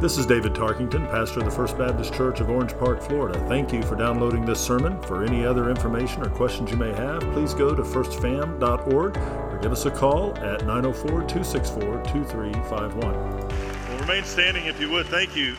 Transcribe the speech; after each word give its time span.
This 0.00 0.16
is 0.16 0.24
David 0.24 0.54
Tarkington, 0.54 1.10
pastor 1.10 1.40
of 1.40 1.44
the 1.44 1.50
First 1.50 1.76
Baptist 1.76 2.14
Church 2.14 2.40
of 2.40 2.48
Orange 2.48 2.72
Park, 2.78 3.02
Florida. 3.02 3.38
Thank 3.48 3.70
you 3.70 3.82
for 3.82 3.96
downloading 3.96 4.46
this 4.46 4.58
sermon. 4.58 4.98
For 5.02 5.24
any 5.24 5.44
other 5.44 5.68
information 5.68 6.22
or 6.22 6.30
questions 6.30 6.70
you 6.70 6.78
may 6.78 6.90
have, 6.94 7.20
please 7.34 7.52
go 7.52 7.74
to 7.74 7.82
firstfam.org 7.82 9.18
or 9.18 9.58
give 9.60 9.72
us 9.72 9.84
a 9.84 9.90
call 9.90 10.34
at 10.38 10.64
904 10.64 11.10
264 11.28 11.82
2351. 12.04 12.98
Well, 13.12 14.00
remain 14.00 14.24
standing 14.24 14.64
if 14.64 14.80
you 14.80 14.88
would. 14.88 15.04
Thank 15.04 15.36
you. 15.36 15.54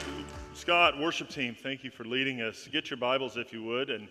Scott, 0.56 1.00
worship 1.00 1.30
team, 1.30 1.56
thank 1.62 1.84
you 1.84 1.92
for 1.92 2.04
leading 2.04 2.42
us. 2.42 2.68
Get 2.72 2.90
your 2.90 2.98
Bibles 2.98 3.38
if 3.38 3.54
you 3.54 3.62
would. 3.62 3.92
And 3.92 4.08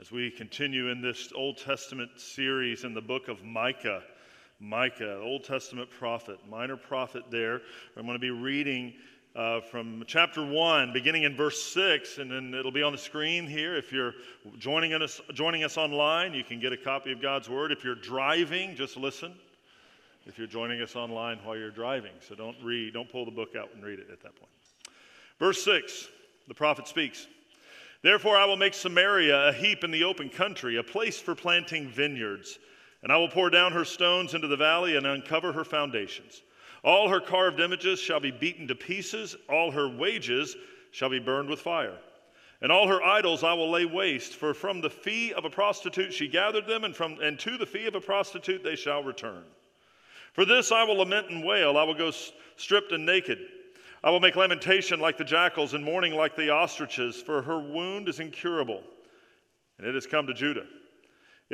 as 0.00 0.10
we 0.10 0.32
continue 0.32 0.88
in 0.88 1.00
this 1.00 1.32
Old 1.32 1.58
Testament 1.58 2.10
series 2.16 2.82
in 2.82 2.92
the 2.92 3.00
book 3.00 3.28
of 3.28 3.44
Micah, 3.44 4.02
Micah, 4.60 5.20
Old 5.20 5.44
Testament 5.44 5.90
prophet, 5.90 6.38
minor 6.48 6.76
prophet 6.76 7.24
there. 7.30 7.60
I'm 7.96 8.06
going 8.06 8.14
to 8.14 8.18
be 8.18 8.30
reading 8.30 8.94
uh, 9.36 9.60
from 9.60 10.04
chapter 10.06 10.44
1, 10.44 10.92
beginning 10.92 11.24
in 11.24 11.36
verse 11.36 11.60
6, 11.72 12.18
and 12.18 12.30
then 12.30 12.54
it'll 12.54 12.70
be 12.70 12.82
on 12.82 12.92
the 12.92 12.98
screen 12.98 13.46
here. 13.46 13.74
If 13.74 13.92
you're 13.92 14.14
joining 14.58 14.94
us, 14.94 15.20
joining 15.32 15.64
us 15.64 15.76
online, 15.76 16.34
you 16.34 16.44
can 16.44 16.60
get 16.60 16.72
a 16.72 16.76
copy 16.76 17.10
of 17.10 17.20
God's 17.20 17.48
Word. 17.48 17.72
If 17.72 17.82
you're 17.82 17.96
driving, 17.96 18.76
just 18.76 18.96
listen. 18.96 19.34
If 20.26 20.38
you're 20.38 20.46
joining 20.46 20.80
us 20.80 20.96
online 20.96 21.38
while 21.44 21.56
you're 21.56 21.70
driving, 21.70 22.12
so 22.26 22.34
don't 22.34 22.56
read, 22.62 22.94
don't 22.94 23.10
pull 23.10 23.24
the 23.24 23.30
book 23.30 23.56
out 23.56 23.70
and 23.74 23.84
read 23.84 23.98
it 23.98 24.06
at 24.10 24.22
that 24.22 24.36
point. 24.36 24.52
Verse 25.38 25.62
6, 25.64 26.08
the 26.48 26.54
prophet 26.54 26.86
speaks. 26.86 27.26
Therefore, 28.02 28.36
I 28.36 28.44
will 28.44 28.56
make 28.56 28.74
Samaria 28.74 29.48
a 29.48 29.52
heap 29.52 29.82
in 29.82 29.90
the 29.90 30.04
open 30.04 30.30
country, 30.30 30.76
a 30.76 30.82
place 30.82 31.18
for 31.18 31.34
planting 31.34 31.88
vineyards, 31.88 32.58
and 33.02 33.10
I 33.10 33.16
will 33.16 33.28
pour 33.28 33.50
down 33.50 33.72
her 33.72 33.84
stones 33.84 34.32
into 34.32 34.46
the 34.46 34.56
valley 34.56 34.96
and 34.96 35.06
uncover 35.06 35.52
her 35.52 35.64
foundations. 35.64 36.42
All 36.84 37.08
her 37.08 37.20
carved 37.20 37.60
images 37.60 37.98
shall 37.98 38.20
be 38.20 38.30
beaten 38.30 38.68
to 38.68 38.74
pieces, 38.74 39.34
all 39.48 39.70
her 39.70 39.88
wages 39.88 40.54
shall 40.90 41.08
be 41.08 41.18
burned 41.18 41.48
with 41.48 41.60
fire. 41.60 41.96
And 42.60 42.70
all 42.70 42.86
her 42.86 43.02
idols 43.02 43.42
I 43.42 43.54
will 43.54 43.70
lay 43.70 43.86
waste, 43.86 44.34
for 44.34 44.54
from 44.54 44.80
the 44.80 44.90
fee 44.90 45.32
of 45.32 45.44
a 45.44 45.50
prostitute 45.50 46.12
she 46.12 46.28
gathered 46.28 46.66
them, 46.66 46.84
and, 46.84 46.94
from, 46.94 47.20
and 47.20 47.38
to 47.40 47.56
the 47.56 47.66
fee 47.66 47.86
of 47.86 47.94
a 47.94 48.00
prostitute 48.00 48.62
they 48.62 48.76
shall 48.76 49.02
return. 49.02 49.44
For 50.34 50.44
this 50.44 50.72
I 50.72 50.84
will 50.84 50.96
lament 50.96 51.30
and 51.30 51.44
wail, 51.44 51.78
I 51.78 51.84
will 51.84 51.94
go 51.94 52.12
stripped 52.56 52.92
and 52.92 53.06
naked. 53.06 53.38
I 54.02 54.10
will 54.10 54.20
make 54.20 54.36
lamentation 54.36 55.00
like 55.00 55.16
the 55.16 55.24
jackals, 55.24 55.72
and 55.72 55.82
mourning 55.82 56.14
like 56.14 56.36
the 56.36 56.50
ostriches, 56.50 57.16
for 57.16 57.40
her 57.40 57.58
wound 57.58 58.08
is 58.08 58.20
incurable, 58.20 58.82
and 59.78 59.86
it 59.86 59.94
has 59.94 60.06
come 60.06 60.26
to 60.26 60.34
Judah. 60.34 60.66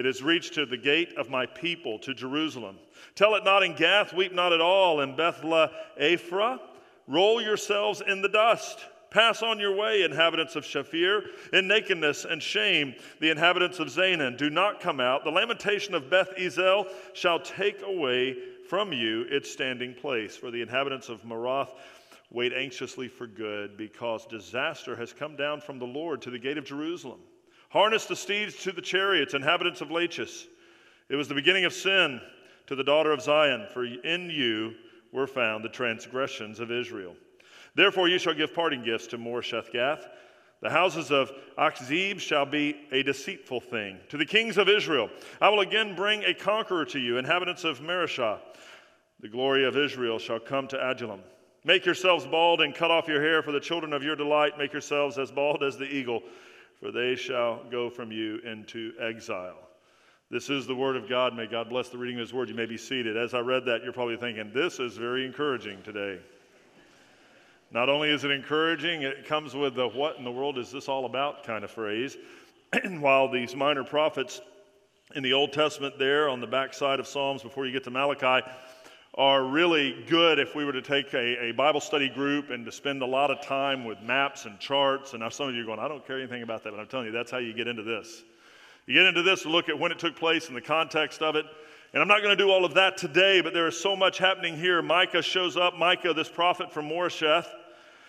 It 0.00 0.06
has 0.06 0.22
reached 0.22 0.54
to 0.54 0.64
the 0.64 0.78
gate 0.78 1.12
of 1.18 1.28
my 1.28 1.44
people, 1.44 1.98
to 1.98 2.14
Jerusalem. 2.14 2.78
Tell 3.16 3.34
it 3.34 3.44
not 3.44 3.62
in 3.62 3.74
Gath, 3.74 4.14
weep 4.14 4.32
not 4.32 4.50
at 4.50 4.60
all. 4.62 5.02
In 5.02 5.14
Bethla 5.14 5.70
Ephra, 6.00 6.58
roll 7.06 7.42
yourselves 7.42 8.00
in 8.08 8.22
the 8.22 8.28
dust. 8.30 8.78
Pass 9.10 9.42
on 9.42 9.58
your 9.58 9.76
way, 9.76 10.02
inhabitants 10.02 10.56
of 10.56 10.64
Shaphir, 10.64 11.26
in 11.52 11.68
nakedness 11.68 12.24
and 12.24 12.42
shame, 12.42 12.94
the 13.20 13.28
inhabitants 13.28 13.78
of 13.78 13.88
Zaanan. 13.88 14.38
Do 14.38 14.48
not 14.48 14.80
come 14.80 15.00
out. 15.00 15.22
The 15.22 15.30
lamentation 15.30 15.94
of 15.94 16.08
Beth 16.08 16.30
Ezel 16.38 16.86
shall 17.12 17.38
take 17.38 17.82
away 17.82 18.38
from 18.70 18.94
you 18.94 19.26
its 19.28 19.52
standing 19.52 19.92
place. 19.92 20.34
For 20.34 20.50
the 20.50 20.62
inhabitants 20.62 21.10
of 21.10 21.26
Maroth 21.26 21.74
wait 22.30 22.54
anxiously 22.54 23.08
for 23.08 23.26
good, 23.26 23.76
because 23.76 24.24
disaster 24.24 24.96
has 24.96 25.12
come 25.12 25.36
down 25.36 25.60
from 25.60 25.78
the 25.78 25.84
Lord 25.84 26.22
to 26.22 26.30
the 26.30 26.38
gate 26.38 26.56
of 26.56 26.64
Jerusalem. 26.64 27.20
Harness 27.70 28.06
the 28.06 28.16
steeds 28.16 28.56
to 28.64 28.72
the 28.72 28.82
chariots, 28.82 29.32
inhabitants 29.32 29.80
of 29.80 29.92
Lachish. 29.92 30.46
It 31.08 31.14
was 31.16 31.28
the 31.28 31.34
beginning 31.34 31.64
of 31.64 31.72
sin 31.72 32.20
to 32.66 32.74
the 32.74 32.82
daughter 32.84 33.12
of 33.12 33.22
Zion, 33.22 33.66
for 33.72 33.84
in 33.84 34.28
you 34.28 34.74
were 35.12 35.28
found 35.28 35.64
the 35.64 35.68
transgressions 35.68 36.58
of 36.58 36.72
Israel. 36.72 37.14
Therefore, 37.76 38.08
you 38.08 38.18
shall 38.18 38.34
give 38.34 38.52
parting 38.52 38.82
gifts 38.82 39.06
to 39.08 39.18
Moresheth 39.18 39.72
Gath. 39.72 40.08
The 40.60 40.70
houses 40.70 41.12
of 41.12 41.30
Achzib 41.56 42.18
shall 42.18 42.44
be 42.44 42.76
a 42.90 43.04
deceitful 43.04 43.60
thing. 43.60 43.98
To 44.08 44.16
the 44.16 44.26
kings 44.26 44.58
of 44.58 44.68
Israel, 44.68 45.08
I 45.40 45.48
will 45.48 45.60
again 45.60 45.94
bring 45.94 46.24
a 46.24 46.34
conqueror 46.34 46.84
to 46.86 46.98
you, 46.98 47.18
inhabitants 47.18 47.62
of 47.62 47.80
Mareshah. 47.80 48.38
The 49.20 49.28
glory 49.28 49.64
of 49.64 49.76
Israel 49.76 50.18
shall 50.18 50.40
come 50.40 50.66
to 50.68 50.90
Adullam. 50.90 51.20
Make 51.64 51.86
yourselves 51.86 52.26
bald 52.26 52.62
and 52.62 52.74
cut 52.74 52.90
off 52.90 53.06
your 53.06 53.22
hair 53.22 53.42
for 53.42 53.52
the 53.52 53.60
children 53.60 53.92
of 53.92 54.02
your 54.02 54.16
delight. 54.16 54.58
Make 54.58 54.72
yourselves 54.72 55.18
as 55.18 55.30
bald 55.30 55.62
as 55.62 55.76
the 55.76 55.84
eagle 55.84 56.22
for 56.80 56.90
they 56.90 57.14
shall 57.14 57.62
go 57.70 57.90
from 57.90 58.10
you 58.10 58.38
into 58.38 58.92
exile. 59.00 59.58
This 60.30 60.48
is 60.48 60.66
the 60.66 60.74
word 60.74 60.96
of 60.96 61.08
God. 61.08 61.34
May 61.34 61.46
God 61.46 61.68
bless 61.68 61.88
the 61.88 61.98
reading 61.98 62.16
of 62.16 62.20
his 62.20 62.32
word. 62.32 62.48
You 62.48 62.54
may 62.54 62.66
be 62.66 62.78
seated. 62.78 63.16
As 63.16 63.34
I 63.34 63.40
read 63.40 63.64
that, 63.66 63.82
you're 63.82 63.92
probably 63.92 64.16
thinking, 64.16 64.52
this 64.54 64.78
is 64.78 64.96
very 64.96 65.26
encouraging 65.26 65.82
today. 65.82 66.20
Not 67.72 67.88
only 67.88 68.10
is 68.10 68.24
it 68.24 68.30
encouraging, 68.30 69.02
it 69.02 69.26
comes 69.26 69.54
with 69.54 69.74
the 69.74 69.88
what 69.88 70.16
in 70.16 70.24
the 70.24 70.30
world 70.30 70.58
is 70.58 70.72
this 70.72 70.88
all 70.88 71.04
about 71.04 71.44
kind 71.44 71.64
of 71.64 71.70
phrase. 71.70 72.16
And 72.72 73.02
while 73.02 73.28
these 73.30 73.54
minor 73.54 73.84
prophets 73.84 74.40
in 75.14 75.22
the 75.22 75.32
Old 75.32 75.52
Testament, 75.52 75.98
there 75.98 76.28
on 76.28 76.40
the 76.40 76.46
backside 76.46 77.00
of 77.00 77.06
Psalms 77.06 77.42
before 77.42 77.66
you 77.66 77.72
get 77.72 77.84
to 77.84 77.90
Malachi, 77.90 78.46
are 79.20 79.44
really 79.44 80.02
good 80.08 80.38
if 80.38 80.54
we 80.54 80.64
were 80.64 80.72
to 80.72 80.80
take 80.80 81.12
a, 81.12 81.50
a, 81.50 81.52
Bible 81.52 81.82
study 81.82 82.08
group 82.08 82.48
and 82.48 82.64
to 82.64 82.72
spend 82.72 83.02
a 83.02 83.06
lot 83.06 83.30
of 83.30 83.42
time 83.42 83.84
with 83.84 84.00
maps 84.00 84.46
and 84.46 84.58
charts. 84.58 85.12
And 85.12 85.20
now 85.20 85.28
some 85.28 85.46
of 85.46 85.54
you 85.54 85.60
are 85.60 85.66
going, 85.66 85.78
I 85.78 85.88
don't 85.88 86.06
care 86.06 86.18
anything 86.18 86.42
about 86.42 86.64
that, 86.64 86.70
but 86.70 86.80
I'm 86.80 86.86
telling 86.86 87.04
you, 87.04 87.12
that's 87.12 87.30
how 87.30 87.36
you 87.36 87.52
get 87.52 87.68
into 87.68 87.82
this. 87.82 88.22
You 88.86 88.94
get 88.94 89.04
into 89.04 89.20
this 89.20 89.44
look 89.44 89.68
at 89.68 89.78
when 89.78 89.92
it 89.92 89.98
took 89.98 90.16
place 90.16 90.48
and 90.48 90.56
the 90.56 90.62
context 90.62 91.20
of 91.20 91.36
it. 91.36 91.44
And 91.92 92.00
I'm 92.00 92.08
not 92.08 92.22
going 92.22 92.34
to 92.34 92.42
do 92.42 92.50
all 92.50 92.64
of 92.64 92.72
that 92.72 92.96
today, 92.96 93.42
but 93.42 93.52
there 93.52 93.68
is 93.68 93.78
so 93.78 93.94
much 93.94 94.16
happening 94.16 94.56
here. 94.56 94.80
Micah 94.80 95.20
shows 95.20 95.54
up. 95.54 95.76
Micah, 95.76 96.14
this 96.14 96.30
prophet 96.30 96.72
from 96.72 96.88
Moresheth, 96.88 97.48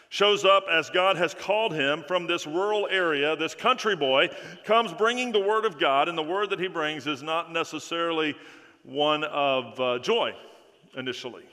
shows 0.07 0.45
up 0.45 0.63
as 0.71 0.89
God 0.89 1.17
has 1.17 1.33
called 1.33 1.73
him 1.73 2.05
from 2.07 2.25
this 2.25 2.47
rural 2.47 2.87
area. 2.89 3.35
This 3.35 3.53
country 3.53 3.97
boy 3.97 4.29
comes 4.63 4.93
bringing 4.93 5.33
the 5.33 5.41
word 5.41 5.65
of 5.65 5.77
God, 5.77 6.07
and 6.07 6.17
the 6.17 6.23
word 6.23 6.51
that 6.51 6.59
he 6.59 6.69
brings 6.69 7.05
is 7.05 7.21
not 7.21 7.51
necessarily 7.51 8.33
one 8.83 9.25
of 9.25 9.77
uh, 9.77 9.99
joy 9.99 10.33
initially. 10.95 11.45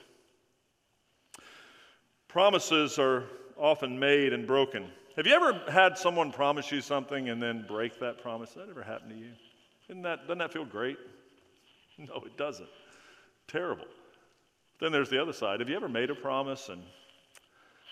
Promises 2.29 2.99
are 2.99 3.25
often 3.57 3.99
made 3.99 4.33
and 4.33 4.47
broken. 4.47 4.91
Have 5.17 5.27
you 5.27 5.35
ever 5.35 5.61
had 5.71 5.99
someone 5.99 6.31
promise 6.31 6.71
you 6.71 6.81
something 6.81 7.29
and 7.29 7.43
then 7.43 7.65
break 7.67 7.99
that 8.01 8.23
promise? 8.23 8.53
That 8.53 8.69
ever 8.71 8.83
happened 8.83 9.11
to 9.11 9.17
you? 9.17 9.33
Isn't 9.89 10.03
that, 10.03 10.23
doesn't 10.23 10.39
that 10.39 10.53
feel 10.53 10.65
great? 10.65 10.99
No, 12.01 12.23
it 12.25 12.37
doesn't. 12.37 12.69
Terrible. 13.49 13.87
Then 14.81 14.93
there's 14.93 15.11
the 15.11 15.21
other 15.21 15.33
side. 15.33 15.59
Have 15.59 15.69
you 15.69 15.75
ever 15.75 15.89
made 15.89 16.11
a 16.11 16.15
promise 16.15 16.69
and, 16.69 16.81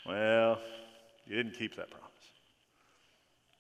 well, 0.07 0.61
you 1.27 1.35
didn't 1.35 1.59
keep 1.59 1.75
that 1.75 1.91
promise? 1.91 2.07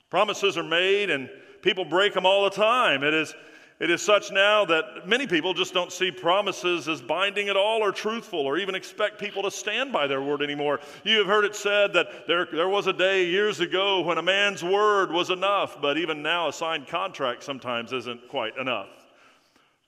Promises 0.08 0.56
are 0.56 0.62
made 0.62 1.10
and 1.10 1.28
people 1.62 1.84
break 1.84 2.14
them 2.14 2.24
all 2.24 2.44
the 2.44 2.50
time. 2.50 3.02
It 3.02 3.12
is 3.12 3.34
it 3.78 3.90
is 3.90 4.00
such 4.00 4.32
now 4.32 4.64
that 4.64 5.06
many 5.06 5.26
people 5.26 5.52
just 5.52 5.74
don't 5.74 5.92
see 5.92 6.10
promises 6.10 6.88
as 6.88 7.02
binding 7.02 7.50
at 7.50 7.56
all 7.56 7.82
or 7.82 7.92
truthful 7.92 8.40
or 8.40 8.56
even 8.56 8.74
expect 8.74 9.20
people 9.20 9.42
to 9.42 9.50
stand 9.50 9.92
by 9.92 10.06
their 10.06 10.22
word 10.22 10.40
anymore. 10.40 10.80
You 11.04 11.18
have 11.18 11.26
heard 11.26 11.44
it 11.44 11.54
said 11.54 11.92
that 11.92 12.26
there, 12.26 12.46
there 12.50 12.70
was 12.70 12.86
a 12.86 12.92
day 12.94 13.26
years 13.26 13.60
ago 13.60 14.00
when 14.00 14.16
a 14.16 14.22
man's 14.22 14.64
word 14.64 15.12
was 15.12 15.28
enough, 15.28 15.80
but 15.82 15.98
even 15.98 16.22
now 16.22 16.48
a 16.48 16.52
signed 16.54 16.88
contract 16.88 17.42
sometimes 17.42 17.92
isn't 17.92 18.28
quite 18.28 18.56
enough. 18.56 18.88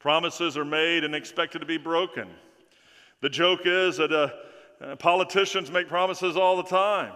Promises 0.00 0.58
are 0.58 0.66
made 0.66 1.02
and 1.02 1.14
expected 1.14 1.60
to 1.60 1.66
be 1.66 1.78
broken. 1.78 2.28
The 3.22 3.30
joke 3.30 3.62
is 3.64 3.96
that 3.96 4.12
uh, 4.12 4.28
uh 4.80 4.96
politicians 4.96 5.72
make 5.72 5.88
promises 5.88 6.36
all 6.36 6.58
the 6.58 6.68
time. 6.68 7.14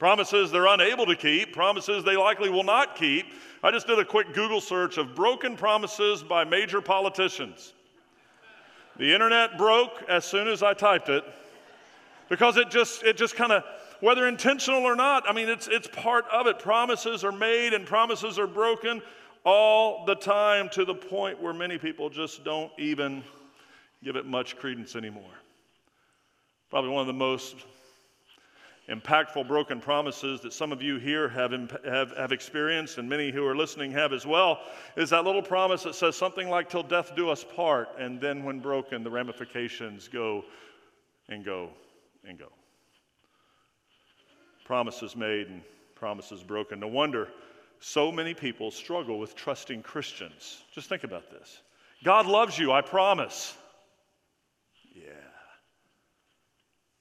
Promises 0.00 0.50
they're 0.50 0.66
unable 0.66 1.04
to 1.04 1.14
keep, 1.14 1.52
promises 1.52 2.02
they 2.04 2.16
likely 2.16 2.48
will 2.48 2.64
not 2.64 2.96
keep. 2.96 3.26
I 3.62 3.70
just 3.70 3.86
did 3.86 3.98
a 3.98 4.04
quick 4.04 4.32
Google 4.32 4.62
search 4.62 4.96
of 4.96 5.14
broken 5.14 5.58
promises 5.58 6.22
by 6.22 6.42
major 6.44 6.80
politicians. 6.80 7.74
The 8.96 9.12
internet 9.12 9.58
broke 9.58 10.02
as 10.08 10.24
soon 10.24 10.48
as 10.48 10.62
I 10.62 10.72
typed 10.72 11.10
it 11.10 11.22
because 12.30 12.56
it 12.56 12.70
just 12.70 13.02
it 13.02 13.18
just 13.18 13.36
kind 13.36 13.52
of 13.52 13.62
whether 14.00 14.26
intentional 14.26 14.84
or 14.84 14.96
not, 14.96 15.28
I 15.28 15.34
mean 15.34 15.50
it's 15.50 15.68
it's 15.68 15.88
part 15.88 16.24
of 16.32 16.46
it. 16.46 16.58
Promises 16.58 17.22
are 17.22 17.30
made 17.30 17.74
and 17.74 17.86
promises 17.86 18.38
are 18.38 18.46
broken 18.46 19.02
all 19.44 20.06
the 20.06 20.14
time 20.14 20.70
to 20.70 20.86
the 20.86 20.94
point 20.94 21.42
where 21.42 21.52
many 21.52 21.76
people 21.76 22.08
just 22.08 22.42
don't 22.42 22.72
even 22.78 23.22
give 24.02 24.16
it 24.16 24.24
much 24.24 24.56
credence 24.56 24.96
anymore. 24.96 25.34
Probably 26.70 26.88
one 26.88 27.02
of 27.02 27.06
the 27.06 27.12
most 27.12 27.56
impactful 28.90 29.46
broken 29.46 29.80
promises 29.80 30.40
that 30.40 30.52
some 30.52 30.72
of 30.72 30.82
you 30.82 30.98
here 30.98 31.28
have, 31.28 31.52
have, 31.84 32.16
have 32.16 32.32
experienced, 32.32 32.98
and 32.98 33.08
many 33.08 33.30
who 33.30 33.46
are 33.46 33.56
listening 33.56 33.92
have 33.92 34.12
as 34.12 34.26
well, 34.26 34.60
is 34.96 35.10
that 35.10 35.24
little 35.24 35.42
promise 35.42 35.82
that 35.84 35.94
says 35.94 36.16
something 36.16 36.48
like, 36.48 36.68
Till 36.68 36.82
death 36.82 37.14
do 37.14 37.30
us 37.30 37.44
part, 37.44 37.88
and 37.98 38.20
then 38.20 38.44
when 38.44 38.58
broken, 38.58 39.04
the 39.04 39.10
ramifications 39.10 40.08
go 40.08 40.44
and 41.28 41.44
go 41.44 41.70
and 42.24 42.38
go. 42.38 42.48
Promises 44.64 45.16
made 45.16 45.48
and 45.48 45.62
promises 45.94 46.42
broken. 46.42 46.80
No 46.80 46.88
wonder 46.88 47.28
so 47.80 48.12
many 48.12 48.34
people 48.34 48.70
struggle 48.70 49.18
with 49.18 49.34
trusting 49.34 49.82
Christians. 49.82 50.62
Just 50.74 50.88
think 50.88 51.04
about 51.04 51.30
this 51.30 51.60
God 52.04 52.26
loves 52.26 52.58
you, 52.58 52.72
I 52.72 52.82
promise. 52.82 53.56
Yeah. 54.94 55.12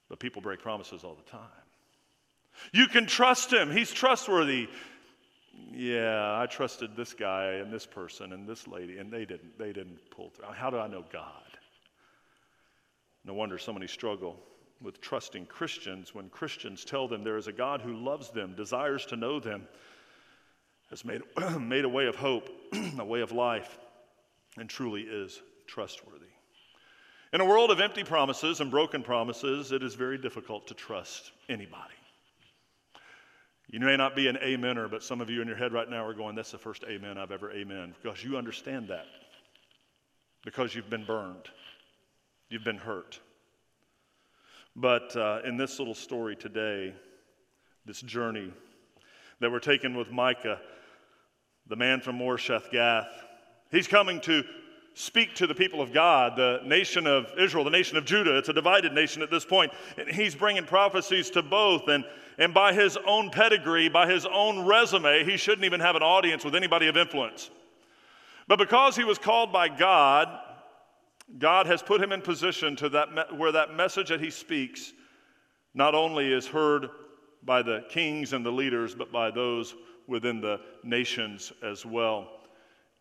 But 0.07 0.19
people 0.19 0.41
break 0.41 0.61
promises 0.61 1.03
all 1.03 1.15
the 1.15 1.29
time. 1.29 1.58
You 2.73 2.87
can 2.87 3.05
trust 3.05 3.51
him, 3.51 3.71
he's 3.71 3.91
trustworthy. 3.91 4.67
Yeah, 5.71 6.39
I 6.39 6.45
trusted 6.45 6.95
this 6.95 7.13
guy 7.13 7.53
and 7.53 7.71
this 7.71 7.85
person 7.85 8.33
and 8.33 8.47
this 8.47 8.67
lady, 8.67 8.97
and 8.97 9.11
they 9.11 9.25
didn't, 9.25 9.57
they 9.57 9.71
didn't 9.71 9.99
pull 10.11 10.29
through. 10.29 10.45
How 10.53 10.69
do 10.69 10.77
I 10.77 10.87
know 10.87 11.03
God? 11.11 11.33
No 13.25 13.33
wonder 13.33 13.57
so 13.57 13.73
many 13.73 13.87
struggle 13.87 14.39
with 14.81 15.01
trusting 15.01 15.45
Christians 15.45 16.15
when 16.15 16.29
Christians 16.29 16.85
tell 16.85 17.07
them 17.07 17.23
there 17.23 17.37
is 17.37 17.47
a 17.47 17.51
God 17.51 17.81
who 17.81 17.93
loves 17.93 18.29
them, 18.29 18.55
desires 18.55 19.05
to 19.07 19.15
know 19.15 19.39
them, 19.39 19.67
has 20.89 21.03
made, 21.03 21.21
made 21.59 21.85
a 21.85 21.89
way 21.89 22.07
of 22.07 22.15
hope, 22.15 22.49
a 22.99 23.05
way 23.05 23.21
of 23.21 23.31
life, 23.31 23.77
and 24.57 24.69
truly 24.69 25.01
is 25.01 25.41
trustworthy. 25.67 26.25
In 27.31 27.41
a 27.41 27.45
world 27.45 27.69
of 27.69 27.79
empty 27.79 28.03
promises 28.03 28.59
and 28.59 28.71
broken 28.71 29.03
promises, 29.03 29.71
it 29.71 29.83
is 29.83 29.93
very 29.93 30.17
difficult 30.17 30.67
to 30.67 30.73
trust 30.73 31.31
anybody. 31.47 31.93
You 33.71 33.79
may 33.81 33.97
not 33.97 34.15
be 34.15 34.27
an 34.27 34.37
amener, 34.37 34.89
but 34.89 35.03
some 35.03 35.21
of 35.21 35.29
you 35.29 35.41
in 35.43 35.47
your 35.47 35.55
head 35.57 35.73
right 35.73 35.87
now 35.87 36.03
are 36.03 36.13
going, 36.13 36.35
That's 36.35 36.51
the 36.51 36.57
first 36.57 36.83
amen 36.89 37.19
I've 37.19 37.31
ever 37.31 37.51
amen, 37.51 37.93
because 38.01 38.23
you 38.23 38.35
understand 38.35 38.87
that. 38.87 39.05
Because 40.43 40.73
you've 40.73 40.89
been 40.89 41.05
burned, 41.05 41.49
you've 42.49 42.63
been 42.63 42.77
hurt. 42.77 43.19
But 44.75 45.15
uh, 45.15 45.41
in 45.45 45.57
this 45.57 45.77
little 45.77 45.93
story 45.93 46.35
today, 46.35 46.93
this 47.85 48.01
journey 48.01 48.51
that 49.39 49.51
we're 49.51 49.59
taking 49.59 49.95
with 49.95 50.09
Micah, 50.09 50.59
the 51.67 51.75
man 51.75 52.01
from 52.01 52.17
Moresheth 52.17 52.71
Gath, 52.71 53.07
he's 53.69 53.87
coming 53.87 54.19
to 54.21 54.43
speak 54.99 55.33
to 55.33 55.47
the 55.47 55.55
people 55.55 55.81
of 55.81 55.93
God, 55.93 56.35
the 56.35 56.59
nation 56.65 57.07
of 57.07 57.31
Israel, 57.39 57.63
the 57.63 57.69
nation 57.69 57.95
of 57.95 58.03
Judah. 58.03 58.37
It's 58.37 58.49
a 58.49 58.53
divided 58.53 58.91
nation 58.91 59.21
at 59.21 59.31
this 59.31 59.45
point. 59.45 59.71
And 59.97 60.09
he's 60.09 60.35
bringing 60.35 60.65
prophecies 60.65 61.29
to 61.29 61.41
both. 61.41 61.87
And, 61.87 62.03
and 62.37 62.53
by 62.53 62.73
his 62.73 62.97
own 63.07 63.29
pedigree, 63.29 63.87
by 63.87 64.11
his 64.11 64.25
own 64.25 64.65
resume, 64.65 65.23
he 65.23 65.37
shouldn't 65.37 65.63
even 65.63 65.79
have 65.79 65.95
an 65.95 66.03
audience 66.03 66.43
with 66.43 66.53
anybody 66.53 66.87
of 66.87 66.97
influence. 66.97 67.49
But 68.49 68.59
because 68.59 68.97
he 68.97 69.05
was 69.05 69.17
called 69.17 69.53
by 69.53 69.69
God, 69.69 70.37
God 71.37 71.65
has 71.67 71.81
put 71.81 72.01
him 72.01 72.11
in 72.11 72.21
position 72.21 72.75
to 72.75 72.89
that 72.89 73.37
where 73.37 73.53
that 73.53 73.73
message 73.75 74.09
that 74.09 74.19
he 74.19 74.29
speaks 74.29 74.91
not 75.73 75.95
only 75.95 76.33
is 76.33 76.45
heard 76.45 76.89
by 77.43 77.61
the 77.61 77.85
kings 77.87 78.33
and 78.33 78.45
the 78.45 78.51
leaders, 78.51 78.95
but 78.95 79.13
by 79.13 79.31
those 79.31 79.75
within 80.07 80.41
the 80.41 80.59
nations 80.83 81.53
as 81.63 81.85
well. 81.85 82.38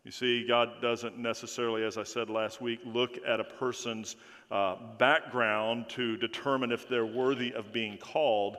You 0.09 0.13
see, 0.13 0.43
God 0.43 0.81
doesn't 0.81 1.19
necessarily, 1.19 1.83
as 1.83 1.95
I 1.95 2.01
said 2.01 2.31
last 2.31 2.59
week, 2.59 2.79
look 2.83 3.19
at 3.27 3.39
a 3.39 3.43
person's 3.43 4.15
uh, 4.49 4.75
background 4.97 5.87
to 5.89 6.17
determine 6.17 6.71
if 6.71 6.89
they're 6.89 7.05
worthy 7.05 7.53
of 7.53 7.71
being 7.71 7.99
called. 7.99 8.57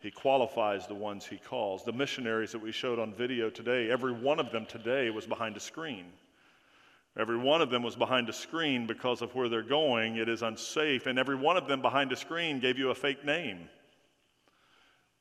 He 0.00 0.10
qualifies 0.10 0.88
the 0.88 0.94
ones 0.96 1.24
he 1.24 1.36
calls. 1.36 1.84
The 1.84 1.92
missionaries 1.92 2.50
that 2.50 2.60
we 2.60 2.72
showed 2.72 2.98
on 2.98 3.14
video 3.14 3.48
today, 3.48 3.92
every 3.92 4.10
one 4.10 4.40
of 4.40 4.50
them 4.50 4.66
today 4.66 5.08
was 5.10 5.24
behind 5.24 5.56
a 5.56 5.60
screen. 5.60 6.06
Every 7.16 7.38
one 7.38 7.62
of 7.62 7.70
them 7.70 7.84
was 7.84 7.94
behind 7.94 8.28
a 8.28 8.32
screen 8.32 8.88
because 8.88 9.22
of 9.22 9.36
where 9.36 9.48
they're 9.48 9.62
going. 9.62 10.16
It 10.16 10.28
is 10.28 10.42
unsafe. 10.42 11.06
And 11.06 11.16
every 11.16 11.36
one 11.36 11.56
of 11.56 11.68
them 11.68 11.80
behind 11.80 12.10
a 12.10 12.16
screen 12.16 12.58
gave 12.58 12.76
you 12.76 12.90
a 12.90 12.94
fake 12.96 13.24
name. 13.24 13.68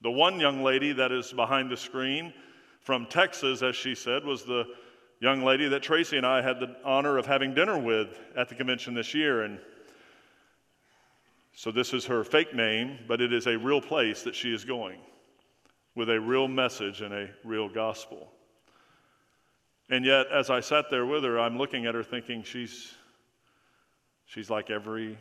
The 0.02 0.10
one 0.10 0.40
young 0.40 0.64
lady 0.64 0.92
that 0.94 1.12
is 1.12 1.32
behind 1.32 1.70
the 1.70 1.78
screen 1.78 2.34
from 2.82 3.06
Texas, 3.06 3.62
as 3.62 3.76
she 3.76 3.94
said, 3.94 4.24
was 4.24 4.44
the 4.44 4.66
young 5.20 5.44
lady 5.44 5.68
that 5.70 5.82
Tracy 5.82 6.18
and 6.18 6.26
I 6.26 6.42
had 6.42 6.60
the 6.60 6.76
honor 6.84 7.18
of 7.18 7.26
having 7.26 7.54
dinner 7.54 7.78
with 7.78 8.20
at 8.36 8.50
the 8.50 8.56
convention 8.56 8.94
this 8.94 9.14
year. 9.14 9.44
And 9.44 9.60
so 11.54 11.72
this 11.72 11.94
is 11.94 12.06
her 12.06 12.24
fake 12.24 12.54
name, 12.54 13.00
but 13.08 13.22
it 13.22 13.34
is 13.34 13.48
a 13.48 13.58
real 13.58 13.82
place 13.82 14.24
that 14.24 14.36
she 14.36 14.54
is 14.54 14.64
going 14.64 15.00
with 15.96 16.10
a 16.10 16.20
real 16.20 16.48
message 16.48 17.02
and 17.02 17.14
a 17.14 17.30
real 17.44 17.68
gospel. 17.68 18.32
And 19.90 20.06
yet, 20.06 20.28
as 20.32 20.50
I 20.50 20.60
sat 20.60 20.90
there 20.92 21.06
with 21.06 21.24
her, 21.24 21.40
I'm 21.40 21.58
looking 21.58 21.86
at 21.86 21.96
her 21.96 22.04
thinking 22.04 22.44
she's, 22.44 22.94
she's 24.26 24.50
like 24.50 24.70
every 24.70 25.18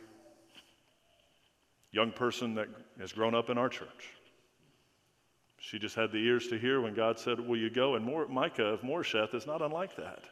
young 1.93 2.11
person 2.11 2.55
that 2.57 2.69
has 3.01 3.13
grown 3.13 3.35
up 3.35 3.49
in 3.49 3.57
our 3.57 3.69
church. 3.69 4.16
She 5.67 5.81
just 5.81 5.97
had 5.97 6.13
the 6.13 6.25
ears 6.25 6.47
to 6.49 6.59
hear 6.59 6.81
when 6.81 6.95
God 6.95 7.19
said, 7.19 7.41
Will 7.41 7.57
you 7.57 7.71
go? 7.71 7.97
And 7.97 8.05
More, 8.05 8.29
Micah 8.29 8.67
of 8.67 8.83
Moresheth 8.83 9.35
is 9.35 9.49
not 9.49 9.63
unlike 9.63 9.97
that. 9.97 10.23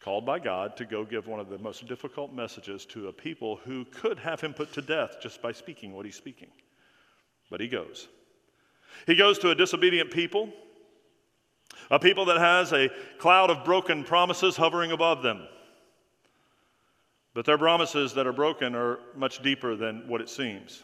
Called 0.00 0.24
by 0.24 0.38
God 0.38 0.78
to 0.78 0.86
go 0.86 1.04
give 1.04 1.26
one 1.26 1.40
of 1.40 1.50
the 1.50 1.58
most 1.58 1.86
difficult 1.86 2.32
messages 2.32 2.86
to 2.86 3.08
a 3.08 3.12
people 3.12 3.56
who 3.64 3.84
could 3.84 4.18
have 4.18 4.40
him 4.40 4.54
put 4.54 4.72
to 4.72 4.80
death 4.80 5.16
just 5.20 5.42
by 5.42 5.52
speaking 5.52 5.92
what 5.92 6.06
he's 6.06 6.16
speaking. 6.16 6.48
But 7.50 7.60
he 7.60 7.68
goes. 7.68 8.08
He 9.06 9.14
goes 9.14 9.38
to 9.40 9.50
a 9.50 9.54
disobedient 9.54 10.10
people, 10.10 10.48
a 11.90 11.98
people 11.98 12.24
that 12.24 12.38
has 12.38 12.72
a 12.72 12.88
cloud 13.18 13.50
of 13.50 13.62
broken 13.62 14.04
promises 14.04 14.56
hovering 14.56 14.92
above 14.92 15.22
them. 15.22 15.46
But 17.34 17.44
their 17.44 17.58
promises 17.58 18.14
that 18.14 18.26
are 18.26 18.32
broken 18.32 18.74
are 18.74 19.00
much 19.14 19.42
deeper 19.42 19.76
than 19.76 20.08
what 20.08 20.22
it 20.22 20.30
seems. 20.30 20.82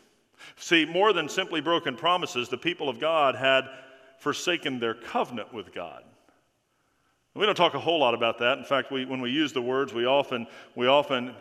See, 0.56 0.84
more 0.84 1.12
than 1.12 1.28
simply 1.28 1.60
broken 1.60 1.96
promises, 1.96 2.48
the 2.48 2.58
people 2.58 2.88
of 2.88 3.00
God 3.00 3.34
had 3.34 3.64
forsaken 4.18 4.78
their 4.78 4.94
covenant 4.94 5.52
with 5.52 5.72
God. 5.72 6.04
We 7.34 7.46
don't 7.46 7.54
talk 7.54 7.74
a 7.74 7.80
whole 7.80 8.00
lot 8.00 8.14
about 8.14 8.38
that. 8.38 8.58
In 8.58 8.64
fact, 8.64 8.90
we, 8.90 9.04
when 9.04 9.20
we 9.20 9.30
use 9.30 9.52
the 9.52 9.62
words, 9.62 9.94
we 9.94 10.04
often, 10.04 10.46
we 10.74 10.88
often 10.88 11.34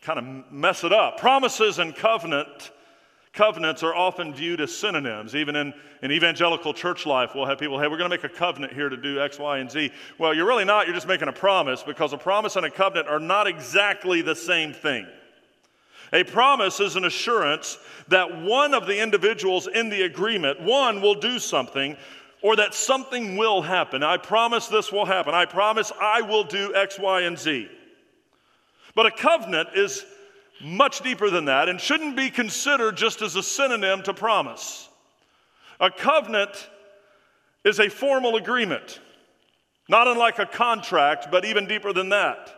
kind 0.00 0.18
of 0.18 0.52
mess 0.52 0.84
it 0.84 0.92
up. 0.92 1.18
Promises 1.18 1.78
and 1.78 1.94
covenant, 1.94 2.70
covenants 3.32 3.82
are 3.82 3.94
often 3.94 4.32
viewed 4.32 4.60
as 4.60 4.74
synonyms. 4.74 5.34
Even 5.34 5.56
in, 5.56 5.74
in 6.02 6.12
evangelical 6.12 6.72
church 6.72 7.06
life, 7.06 7.32
we'll 7.34 7.46
have 7.46 7.58
people, 7.58 7.78
hey, 7.80 7.88
we're 7.88 7.98
going 7.98 8.08
to 8.10 8.16
make 8.16 8.24
a 8.24 8.28
covenant 8.28 8.72
here 8.72 8.88
to 8.88 8.96
do 8.96 9.20
X, 9.20 9.38
Y, 9.38 9.58
and 9.58 9.70
Z. 9.70 9.90
Well, 10.16 10.32
you're 10.32 10.46
really 10.46 10.64
not. 10.64 10.86
You're 10.86 10.94
just 10.94 11.08
making 11.08 11.28
a 11.28 11.32
promise 11.32 11.82
because 11.82 12.12
a 12.12 12.18
promise 12.18 12.54
and 12.54 12.64
a 12.64 12.70
covenant 12.70 13.08
are 13.08 13.20
not 13.20 13.48
exactly 13.48 14.22
the 14.22 14.36
same 14.36 14.72
thing. 14.72 15.06
A 16.12 16.24
promise 16.24 16.78
is 16.80 16.96
an 16.96 17.04
assurance 17.04 17.78
that 18.08 18.42
one 18.42 18.74
of 18.74 18.86
the 18.86 19.00
individuals 19.00 19.66
in 19.66 19.88
the 19.88 20.02
agreement, 20.02 20.60
one 20.60 21.00
will 21.00 21.14
do 21.14 21.38
something 21.38 21.96
or 22.42 22.56
that 22.56 22.74
something 22.74 23.36
will 23.36 23.62
happen. 23.62 24.02
I 24.02 24.16
promise 24.18 24.66
this 24.66 24.92
will 24.92 25.06
happen. 25.06 25.32
I 25.32 25.46
promise 25.46 25.90
I 26.00 26.20
will 26.22 26.44
do 26.44 26.74
X, 26.74 26.98
Y, 26.98 27.22
and 27.22 27.38
Z. 27.38 27.68
But 28.94 29.06
a 29.06 29.10
covenant 29.10 29.70
is 29.74 30.04
much 30.62 31.00
deeper 31.00 31.30
than 31.30 31.46
that 31.46 31.68
and 31.68 31.80
shouldn't 31.80 32.16
be 32.16 32.30
considered 32.30 32.96
just 32.96 33.22
as 33.22 33.36
a 33.36 33.42
synonym 33.42 34.02
to 34.02 34.12
promise. 34.12 34.88
A 35.80 35.90
covenant 35.90 36.68
is 37.64 37.80
a 37.80 37.88
formal 37.88 38.36
agreement, 38.36 39.00
not 39.88 40.06
unlike 40.08 40.38
a 40.38 40.46
contract, 40.46 41.28
but 41.30 41.44
even 41.44 41.66
deeper 41.66 41.92
than 41.92 42.10
that. 42.10 42.54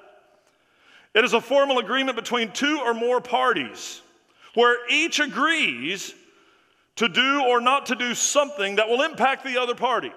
It 1.15 1.25
is 1.25 1.33
a 1.33 1.41
formal 1.41 1.79
agreement 1.79 2.17
between 2.17 2.51
two 2.51 2.81
or 2.85 2.93
more 2.93 3.21
parties 3.21 4.03
where 4.55 4.89
each 4.91 5.21
agrees 5.21 6.15
to 6.97 7.09
do 7.09 7.45
or 7.45 7.61
not 7.61 7.87
to 7.87 7.95
do 7.95 8.15
something 8.15 8.77
that 8.77 8.89
will 8.89 9.03
impact 9.03 9.45
the 9.45 9.61
other 9.61 9.75
party. 9.75 10.13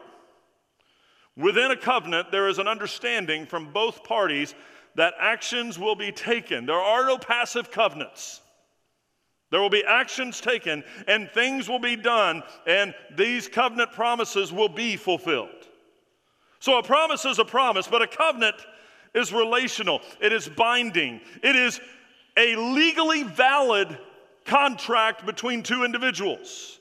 Within 1.35 1.71
a 1.71 1.77
covenant, 1.77 2.31
there 2.31 2.47
is 2.47 2.57
an 2.57 2.67
understanding 2.67 3.45
from 3.45 3.71
both 3.71 4.03
parties 4.03 4.55
that 4.95 5.13
actions 5.19 5.77
will 5.77 5.95
be 5.95 6.11
taken. 6.11 6.65
There 6.65 6.75
are 6.75 7.05
no 7.05 7.17
passive 7.17 7.69
covenants. 7.71 8.41
There 9.51 9.61
will 9.61 9.69
be 9.69 9.83
actions 9.85 10.41
taken 10.41 10.83
and 11.07 11.29
things 11.29 11.69
will 11.69 11.79
be 11.79 11.95
done, 11.95 12.43
and 12.65 12.93
these 13.15 13.47
covenant 13.47 13.91
promises 13.91 14.51
will 14.51 14.69
be 14.69 14.97
fulfilled. 14.97 15.49
So, 16.59 16.79
a 16.79 16.83
promise 16.83 17.23
is 17.23 17.37
a 17.37 17.45
promise, 17.45 17.87
but 17.87 18.01
a 18.01 18.07
covenant 18.07 18.55
is 19.17 19.33
relational, 19.33 20.01
it 20.21 20.31
is 20.31 20.47
binding, 20.47 21.19
it 21.43 21.55
is 21.55 21.79
a 22.37 22.55
legally 22.55 23.23
valid 23.23 23.97
contract 24.45 25.25
between 25.25 25.63
two 25.63 25.83
individuals. 25.83 26.79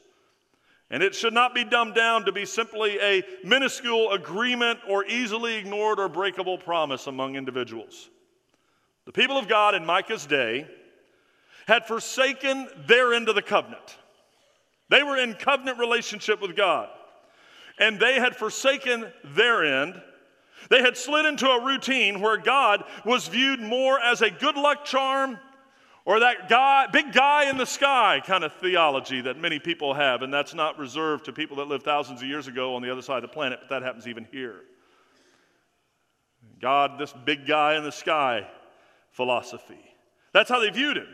And 0.88 1.02
it 1.02 1.16
should 1.16 1.32
not 1.32 1.52
be 1.52 1.64
dumbed 1.64 1.96
down 1.96 2.26
to 2.26 2.32
be 2.32 2.44
simply 2.44 3.00
a 3.00 3.24
minuscule 3.42 4.12
agreement 4.12 4.78
or 4.88 5.04
easily 5.06 5.56
ignored 5.56 5.98
or 5.98 6.08
breakable 6.08 6.58
promise 6.58 7.08
among 7.08 7.34
individuals. 7.34 8.08
The 9.04 9.12
people 9.12 9.36
of 9.36 9.48
God 9.48 9.74
in 9.74 9.84
Micah's 9.84 10.26
day 10.26 10.66
had 11.66 11.86
forsaken 11.86 12.68
their 12.86 13.14
end 13.14 13.28
of 13.28 13.34
the 13.34 13.42
covenant. 13.42 13.96
They 14.88 15.02
were 15.02 15.16
in 15.16 15.34
covenant 15.34 15.78
relationship 15.78 16.40
with 16.40 16.56
God, 16.56 16.88
and 17.78 17.98
they 17.98 18.20
had 18.20 18.36
forsaken 18.36 19.12
their 19.24 19.64
end 19.64 20.00
they 20.70 20.80
had 20.80 20.96
slid 20.96 21.26
into 21.26 21.48
a 21.48 21.64
routine 21.64 22.20
where 22.20 22.36
God 22.36 22.84
was 23.04 23.28
viewed 23.28 23.60
more 23.60 24.00
as 24.00 24.22
a 24.22 24.30
good 24.30 24.56
luck 24.56 24.84
charm 24.84 25.38
or 26.06 26.20
that 26.20 26.48
guy, 26.48 26.86
big 26.86 27.12
guy 27.12 27.50
in 27.50 27.58
the 27.58 27.66
sky 27.66 28.22
kind 28.24 28.44
of 28.44 28.52
theology 28.54 29.20
that 29.22 29.38
many 29.38 29.58
people 29.58 29.92
have, 29.92 30.22
and 30.22 30.32
that's 30.32 30.54
not 30.54 30.78
reserved 30.78 31.24
to 31.24 31.32
people 31.32 31.56
that 31.56 31.66
lived 31.66 31.84
thousands 31.84 32.22
of 32.22 32.28
years 32.28 32.46
ago 32.46 32.76
on 32.76 32.82
the 32.82 32.90
other 32.90 33.02
side 33.02 33.16
of 33.16 33.22
the 33.22 33.34
planet, 33.34 33.58
but 33.60 33.68
that 33.68 33.82
happens 33.82 34.06
even 34.06 34.24
here. 34.30 34.60
God, 36.60 36.98
this 36.98 37.12
big 37.24 37.46
guy 37.46 37.76
in 37.76 37.82
the 37.82 37.92
sky 37.92 38.46
philosophy. 39.10 39.80
That's 40.32 40.48
how 40.48 40.60
they 40.60 40.70
viewed 40.70 40.96
him. 40.96 41.08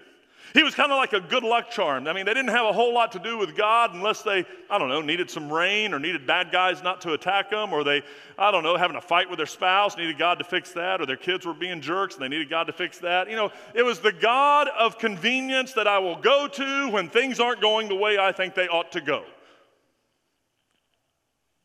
He 0.54 0.62
was 0.62 0.74
kind 0.74 0.92
of 0.92 0.96
like 0.96 1.12
a 1.12 1.20
good 1.20 1.42
luck 1.42 1.70
charm. 1.70 2.06
I 2.06 2.12
mean, 2.12 2.26
they 2.26 2.34
didn't 2.34 2.50
have 2.50 2.66
a 2.66 2.72
whole 2.72 2.92
lot 2.92 3.12
to 3.12 3.18
do 3.18 3.38
with 3.38 3.56
God 3.56 3.94
unless 3.94 4.22
they, 4.22 4.44
I 4.68 4.78
don't 4.78 4.88
know, 4.88 5.00
needed 5.00 5.30
some 5.30 5.50
rain 5.50 5.94
or 5.94 5.98
needed 5.98 6.26
bad 6.26 6.52
guys 6.52 6.82
not 6.82 7.00
to 7.02 7.12
attack 7.14 7.50
them, 7.50 7.72
or 7.72 7.84
they, 7.84 8.02
I 8.38 8.50
don't 8.50 8.62
know, 8.62 8.76
having 8.76 8.96
a 8.96 9.00
fight 9.00 9.30
with 9.30 9.38
their 9.38 9.46
spouse, 9.46 9.96
needed 9.96 10.18
God 10.18 10.38
to 10.38 10.44
fix 10.44 10.72
that, 10.72 11.00
or 11.00 11.06
their 11.06 11.16
kids 11.16 11.46
were 11.46 11.54
being 11.54 11.80
jerks 11.80 12.14
and 12.14 12.22
they 12.22 12.28
needed 12.28 12.50
God 12.50 12.64
to 12.64 12.72
fix 12.72 12.98
that. 12.98 13.30
You 13.30 13.36
know, 13.36 13.50
it 13.74 13.82
was 13.82 14.00
the 14.00 14.12
God 14.12 14.68
of 14.78 14.98
convenience 14.98 15.72
that 15.72 15.86
I 15.86 15.98
will 15.98 16.16
go 16.16 16.48
to 16.48 16.90
when 16.90 17.08
things 17.08 17.40
aren't 17.40 17.60
going 17.60 17.88
the 17.88 17.96
way 17.96 18.18
I 18.18 18.32
think 18.32 18.54
they 18.54 18.68
ought 18.68 18.92
to 18.92 19.00
go. 19.00 19.24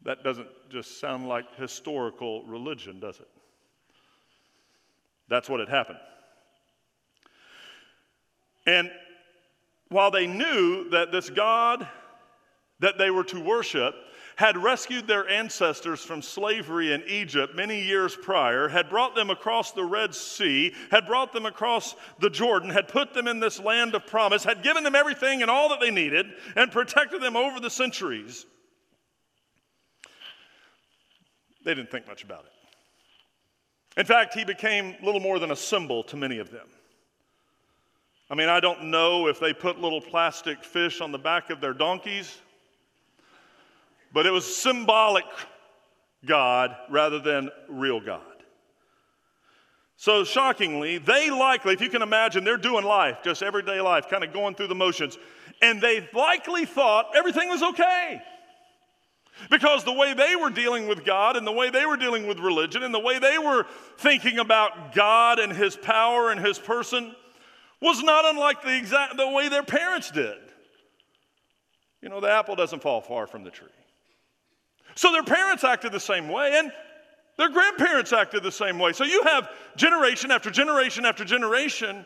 That 0.03 0.23
doesn't 0.23 0.47
just 0.69 1.01
sound 1.01 1.27
like 1.27 1.55
historical 1.55 2.45
religion, 2.45 2.99
does 3.01 3.19
it? 3.19 3.27
That's 5.27 5.49
what 5.49 5.59
had 5.59 5.67
happened. 5.67 5.99
And 8.67 8.91
while 9.89 10.11
they 10.11 10.27
knew 10.27 10.89
that 10.89 11.11
this 11.11 11.29
God 11.29 11.87
that 12.79 12.99
they 12.99 13.09
were 13.09 13.23
to 13.23 13.39
worship 13.39 13.95
had 14.35 14.55
rescued 14.55 15.07
their 15.07 15.27
ancestors 15.27 16.03
from 16.03 16.21
slavery 16.21 16.93
in 16.93 17.01
Egypt 17.07 17.55
many 17.55 17.81
years 17.81 18.15
prior, 18.15 18.67
had 18.67 18.87
brought 18.87 19.15
them 19.15 19.31
across 19.31 19.71
the 19.71 19.83
Red 19.83 20.13
Sea, 20.13 20.75
had 20.91 21.07
brought 21.07 21.33
them 21.33 21.47
across 21.47 21.95
the 22.19 22.29
Jordan, 22.29 22.69
had 22.69 22.87
put 22.87 23.15
them 23.15 23.27
in 23.27 23.39
this 23.39 23.59
land 23.59 23.95
of 23.95 24.05
promise, 24.05 24.43
had 24.43 24.61
given 24.61 24.83
them 24.83 24.93
everything 24.93 25.41
and 25.41 25.49
all 25.49 25.69
that 25.69 25.79
they 25.79 25.89
needed, 25.89 26.27
and 26.55 26.71
protected 26.71 27.19
them 27.19 27.35
over 27.35 27.59
the 27.59 27.71
centuries. 27.71 28.45
They 31.65 31.73
didn't 31.73 31.89
think 31.89 32.07
much 32.07 32.23
about 32.23 32.45
it. 32.45 33.99
In 33.99 34.05
fact, 34.05 34.35
he 34.35 34.45
became 34.45 34.97
little 35.01 35.19
more 35.19 35.39
than 35.39 35.49
a 35.49 35.55
symbol 35.55 36.03
to 36.03 36.15
many 36.15 36.37
of 36.37 36.51
them. 36.51 36.67
I 38.29 38.35
mean, 38.35 38.49
I 38.49 38.59
don't 38.59 38.85
know 38.85 39.27
if 39.27 39.39
they 39.39 39.53
put 39.53 39.79
little 39.79 40.01
plastic 40.01 40.63
fish 40.63 40.99
on 40.99 41.11
the 41.11 41.17
back 41.17 41.49
of 41.49 41.61
their 41.61 41.73
donkeys, 41.73 42.37
but 44.13 44.25
it 44.25 44.31
was 44.31 44.45
symbolic 44.55 45.25
God 46.25 46.75
rather 46.89 47.19
than 47.19 47.49
real 47.69 48.01
God. 48.01 48.21
So, 49.95 50.23
shockingly, 50.23 50.99
they 50.99 51.31
likely, 51.31 51.73
if 51.73 51.81
you 51.81 51.89
can 51.89 52.01
imagine, 52.01 52.43
they're 52.43 52.57
doing 52.57 52.83
life, 52.83 53.19
just 53.23 53.41
everyday 53.41 53.81
life, 53.81 54.07
kind 54.09 54.23
of 54.23 54.31
going 54.31 54.53
through 54.55 54.67
the 54.67 54.75
motions, 54.75 55.17
and 55.61 55.81
they 55.81 56.07
likely 56.13 56.65
thought 56.65 57.15
everything 57.15 57.49
was 57.49 57.63
okay. 57.63 58.21
Because 59.49 59.83
the 59.83 59.93
way 59.93 60.13
they 60.13 60.35
were 60.35 60.49
dealing 60.49 60.87
with 60.87 61.05
God 61.05 61.35
and 61.35 61.47
the 61.47 61.51
way 61.51 61.69
they 61.69 61.85
were 61.85 61.97
dealing 61.97 62.27
with 62.27 62.39
religion 62.39 62.83
and 62.83 62.93
the 62.93 62.99
way 62.99 63.19
they 63.19 63.37
were 63.37 63.65
thinking 63.97 64.39
about 64.39 64.93
God 64.93 65.39
and 65.39 65.53
His 65.53 65.75
power 65.75 66.31
and 66.31 66.39
His 66.39 66.59
person 66.59 67.15
was 67.81 68.01
not 68.01 68.25
unlike 68.25 68.63
the, 68.63 68.75
exact, 68.75 69.17
the 69.17 69.29
way 69.29 69.49
their 69.49 69.63
parents 69.63 70.11
did. 70.11 70.37
You 72.01 72.09
know, 72.09 72.19
the 72.19 72.31
apple 72.31 72.55
doesn't 72.55 72.81
fall 72.81 73.01
far 73.01 73.27
from 73.27 73.43
the 73.43 73.51
tree. 73.51 73.67
So 74.95 75.11
their 75.11 75.23
parents 75.23 75.63
acted 75.63 75.91
the 75.91 75.99
same 75.99 76.29
way, 76.29 76.57
and 76.57 76.71
their 77.37 77.49
grandparents 77.49 78.13
acted 78.13 78.43
the 78.43 78.51
same 78.51 78.79
way. 78.79 78.93
So 78.93 79.03
you 79.03 79.23
have 79.23 79.49
generation 79.75 80.31
after 80.31 80.49
generation 80.49 81.05
after 81.05 81.23
generation 81.23 82.05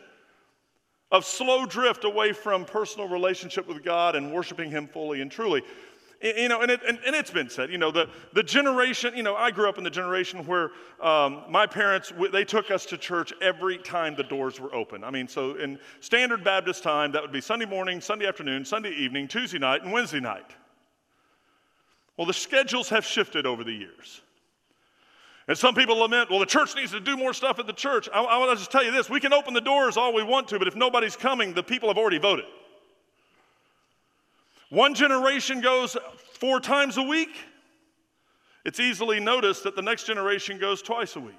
of 1.10 1.24
slow 1.24 1.66
drift 1.66 2.04
away 2.04 2.32
from 2.32 2.64
personal 2.64 3.08
relationship 3.08 3.66
with 3.68 3.84
God 3.84 4.16
and 4.16 4.32
worshiping 4.32 4.70
Him 4.70 4.86
fully 4.86 5.20
and 5.20 5.30
truly. 5.30 5.62
You 6.22 6.48
know, 6.48 6.62
and, 6.62 6.70
it, 6.70 6.80
and, 6.86 7.00
and, 7.04 7.16
it's 7.16 7.32
been 7.32 7.50
said, 7.50 7.70
you 7.72 7.78
know, 7.78 7.90
the, 7.90 8.08
the 8.32 8.44
generation, 8.44 9.12
you 9.16 9.24
know, 9.24 9.34
I 9.34 9.50
grew 9.50 9.68
up 9.68 9.76
in 9.76 9.82
the 9.82 9.90
generation 9.90 10.46
where 10.46 10.70
um, 11.00 11.42
my 11.48 11.66
parents, 11.66 12.12
they 12.32 12.44
took 12.44 12.70
us 12.70 12.86
to 12.86 12.96
church 12.96 13.32
every 13.42 13.78
time 13.78 14.14
the 14.14 14.22
doors 14.22 14.60
were 14.60 14.72
open. 14.72 15.02
I 15.02 15.10
mean, 15.10 15.26
so 15.26 15.56
in 15.56 15.80
standard 15.98 16.44
Baptist 16.44 16.84
time, 16.84 17.10
that 17.12 17.22
would 17.22 17.32
be 17.32 17.40
Sunday 17.40 17.66
morning, 17.66 18.00
Sunday 18.00 18.28
afternoon, 18.28 18.64
Sunday 18.64 18.92
evening, 18.92 19.26
Tuesday 19.26 19.58
night, 19.58 19.82
and 19.82 19.90
Wednesday 19.90 20.20
night. 20.20 20.54
Well, 22.16 22.26
the 22.28 22.32
schedules 22.32 22.88
have 22.90 23.04
shifted 23.04 23.44
over 23.44 23.64
the 23.64 23.72
years. 23.72 24.20
And 25.48 25.58
some 25.58 25.74
people 25.74 25.96
lament, 25.96 26.30
well, 26.30 26.38
the 26.38 26.46
church 26.46 26.76
needs 26.76 26.92
to 26.92 27.00
do 27.00 27.16
more 27.16 27.34
stuff 27.34 27.58
at 27.58 27.66
the 27.66 27.72
church. 27.72 28.08
I, 28.14 28.22
I 28.22 28.38
want 28.38 28.52
to 28.52 28.56
just 28.56 28.70
tell 28.70 28.84
you 28.84 28.92
this 28.92 29.10
we 29.10 29.18
can 29.18 29.32
open 29.32 29.54
the 29.54 29.60
doors 29.60 29.96
all 29.96 30.14
we 30.14 30.22
want 30.22 30.46
to, 30.48 30.58
but 30.60 30.68
if 30.68 30.76
nobody's 30.76 31.16
coming, 31.16 31.52
the 31.52 31.64
people 31.64 31.88
have 31.88 31.98
already 31.98 32.18
voted. 32.18 32.44
One 34.72 34.94
generation 34.94 35.60
goes 35.60 35.98
four 36.40 36.58
times 36.58 36.96
a 36.96 37.02
week. 37.02 37.36
It's 38.64 38.80
easily 38.80 39.20
noticed 39.20 39.64
that 39.64 39.76
the 39.76 39.82
next 39.82 40.04
generation 40.04 40.58
goes 40.58 40.80
twice 40.80 41.14
a 41.14 41.20
week. 41.20 41.34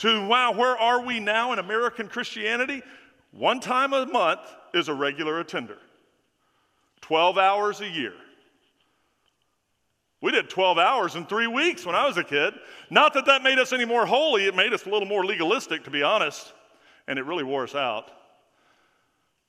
To 0.00 0.26
wow, 0.26 0.52
where 0.52 0.76
are 0.76 1.00
we 1.00 1.18
now 1.18 1.54
in 1.54 1.58
American 1.58 2.08
Christianity? 2.08 2.82
One 3.30 3.58
time 3.58 3.94
a 3.94 4.04
month 4.04 4.40
is 4.74 4.88
a 4.88 4.92
regular 4.92 5.40
attender, 5.40 5.78
12 7.00 7.38
hours 7.38 7.80
a 7.80 7.88
year. 7.88 8.12
We 10.20 10.30
did 10.30 10.50
12 10.50 10.76
hours 10.76 11.16
in 11.16 11.24
three 11.24 11.46
weeks 11.46 11.86
when 11.86 11.94
I 11.94 12.06
was 12.06 12.18
a 12.18 12.24
kid. 12.24 12.52
Not 12.90 13.14
that 13.14 13.24
that 13.24 13.44
made 13.44 13.58
us 13.58 13.72
any 13.72 13.86
more 13.86 14.04
holy, 14.04 14.44
it 14.44 14.54
made 14.54 14.74
us 14.74 14.84
a 14.84 14.90
little 14.90 15.08
more 15.08 15.24
legalistic, 15.24 15.84
to 15.84 15.90
be 15.90 16.02
honest, 16.02 16.52
and 17.08 17.18
it 17.18 17.24
really 17.24 17.44
wore 17.44 17.64
us 17.64 17.74
out. 17.74 18.10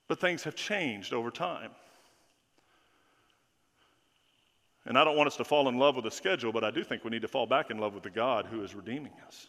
But 0.07 0.21
things 0.21 0.45
have 0.45 0.55
changed 0.55 1.11
over 1.11 1.29
time. 1.31 1.71
And 4.87 4.97
I 4.97 5.03
don't 5.03 5.17
want 5.17 5.27
us 5.27 5.35
to 5.35 5.43
fall 5.43 5.67
in 5.67 5.77
love 5.77 5.97
with 5.97 6.05
a 6.05 6.11
schedule, 6.11 6.53
but 6.53 6.63
I 6.63 6.71
do 6.71 6.81
think 6.81 7.03
we 7.03 7.09
need 7.09 7.21
to 7.23 7.27
fall 7.27 7.45
back 7.45 7.69
in 7.69 7.77
love 7.77 7.93
with 7.93 8.03
the 8.03 8.09
God 8.09 8.45
who 8.45 8.63
is 8.63 8.73
redeeming 8.73 9.11
us 9.27 9.47